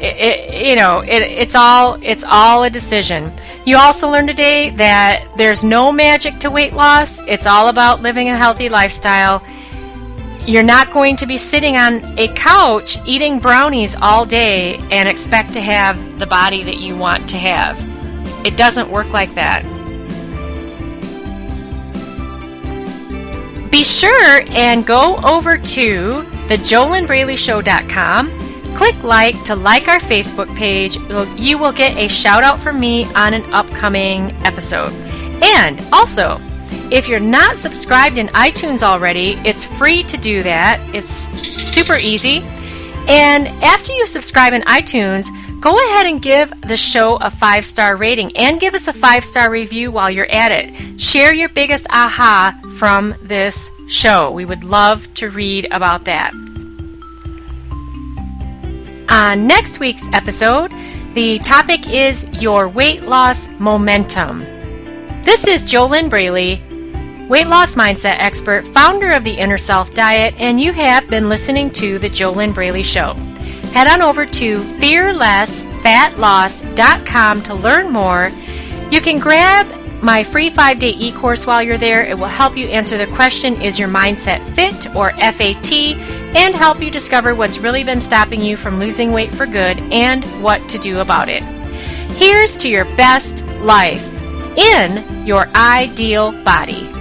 It, 0.00 0.16
it, 0.16 0.66
you 0.66 0.76
know, 0.76 1.00
it, 1.00 1.22
it's 1.22 1.54
all 1.54 1.98
it's 2.02 2.24
all 2.24 2.64
a 2.64 2.70
decision. 2.70 3.32
You 3.66 3.76
also 3.76 4.08
learned 4.08 4.28
today 4.28 4.70
that 4.70 5.26
there's 5.36 5.64
no 5.64 5.92
magic 5.92 6.38
to 6.40 6.50
weight 6.50 6.72
loss. 6.72 7.20
It's 7.26 7.46
all 7.46 7.68
about 7.68 8.00
living 8.00 8.28
a 8.28 8.36
healthy 8.36 8.68
lifestyle. 8.68 9.42
You're 10.46 10.62
not 10.62 10.92
going 10.92 11.16
to 11.16 11.26
be 11.26 11.36
sitting 11.36 11.76
on 11.76 11.96
a 12.18 12.28
couch 12.28 12.96
eating 13.06 13.38
brownies 13.38 13.96
all 14.00 14.24
day 14.24 14.76
and 14.90 15.08
expect 15.08 15.52
to 15.54 15.60
have 15.60 16.18
the 16.18 16.26
body 16.26 16.62
that 16.62 16.78
you 16.78 16.96
want 16.96 17.28
to 17.30 17.36
have. 17.36 17.76
It 18.46 18.56
doesn't 18.56 18.90
work 18.90 19.12
like 19.12 19.34
that. 19.34 19.64
Be 23.70 23.84
sure 23.84 24.42
and 24.48 24.86
go 24.86 25.18
over 25.18 25.58
to 25.58 26.22
thejolynnbraleyshow.com. 26.48 28.47
Click 28.76 29.02
like 29.02 29.42
to 29.44 29.54
like 29.54 29.88
our 29.88 29.98
Facebook 29.98 30.54
page. 30.56 30.96
You 31.38 31.58
will 31.58 31.72
get 31.72 31.96
a 31.96 32.08
shout 32.08 32.42
out 32.42 32.58
from 32.58 32.78
me 32.78 33.04
on 33.14 33.34
an 33.34 33.42
upcoming 33.52 34.30
episode. 34.44 34.92
And 35.42 35.80
also, 35.92 36.38
if 36.90 37.08
you're 37.08 37.20
not 37.20 37.58
subscribed 37.58 38.18
in 38.18 38.28
iTunes 38.28 38.82
already, 38.82 39.32
it's 39.44 39.64
free 39.64 40.02
to 40.04 40.16
do 40.16 40.42
that. 40.42 40.80
It's 40.94 41.08
super 41.08 41.96
easy. 41.96 42.42
And 43.08 43.48
after 43.62 43.92
you 43.92 44.06
subscribe 44.06 44.52
in 44.52 44.62
iTunes, 44.62 45.28
go 45.60 45.74
ahead 45.78 46.06
and 46.06 46.20
give 46.20 46.52
the 46.62 46.76
show 46.76 47.16
a 47.16 47.30
five 47.30 47.64
star 47.64 47.96
rating 47.96 48.36
and 48.36 48.60
give 48.60 48.74
us 48.74 48.86
a 48.86 48.92
five 48.92 49.24
star 49.24 49.50
review 49.50 49.90
while 49.90 50.10
you're 50.10 50.30
at 50.30 50.52
it. 50.52 51.00
Share 51.00 51.32
your 51.32 51.48
biggest 51.48 51.86
aha 51.90 52.58
from 52.76 53.14
this 53.22 53.70
show. 53.88 54.30
We 54.30 54.44
would 54.44 54.64
love 54.64 55.12
to 55.14 55.30
read 55.30 55.68
about 55.70 56.04
that. 56.04 56.32
On 59.08 59.46
next 59.46 59.80
week's 59.80 60.06
episode, 60.12 60.72
The 61.14 61.38
topic 61.38 61.88
is 61.88 62.28
your 62.42 62.68
weight 62.68 63.02
loss 63.02 63.48
momentum. 63.58 64.40
This 65.24 65.46
is 65.48 65.64
JoLynn 65.64 66.10
Braley, 66.10 66.62
weight 67.28 67.46
loss 67.48 67.74
mindset 67.74 68.16
expert, 68.20 68.64
founder 68.66 69.10
of 69.10 69.24
the 69.24 69.32
Inner 69.32 69.56
Self 69.58 69.94
Diet, 69.94 70.34
and 70.38 70.60
you 70.60 70.72
have 70.74 71.08
been 71.08 71.28
listening 71.30 71.70
to 71.70 71.98
The 71.98 72.10
JoLynn 72.10 72.52
Braley 72.54 72.82
Show. 72.82 73.14
Head 73.72 73.86
on 73.88 74.02
over 74.02 74.26
to 74.26 74.62
fearlessfatloss.com 74.62 77.42
to 77.42 77.54
learn 77.54 77.90
more. 77.90 78.30
You 78.90 79.00
can 79.00 79.18
grab 79.18 79.66
my 80.02 80.22
free 80.22 80.50
five 80.50 80.78
day 80.78 80.90
e 80.90 81.10
course 81.12 81.46
while 81.46 81.62
you're 81.62 81.78
there. 81.78 82.04
It 82.04 82.18
will 82.18 82.26
help 82.26 82.54
you 82.56 82.68
answer 82.68 82.96
the 82.98 83.06
question 83.08 83.60
Is 83.60 83.78
your 83.78 83.88
mindset 83.88 84.40
fit 84.54 84.94
or 84.94 85.10
FAT? 85.12 85.72
And 86.36 86.54
help 86.54 86.82
you 86.82 86.90
discover 86.90 87.34
what's 87.34 87.58
really 87.58 87.84
been 87.84 88.00
stopping 88.00 88.40
you 88.40 88.56
from 88.56 88.78
losing 88.78 89.12
weight 89.12 89.34
for 89.34 89.46
good 89.46 89.78
and 89.92 90.24
what 90.42 90.68
to 90.68 90.78
do 90.78 91.00
about 91.00 91.28
it. 91.28 91.42
Here's 92.16 92.56
to 92.58 92.68
your 92.68 92.84
best 92.96 93.46
life 93.60 94.06
in 94.58 95.26
your 95.26 95.46
ideal 95.54 96.32
body. 96.44 96.97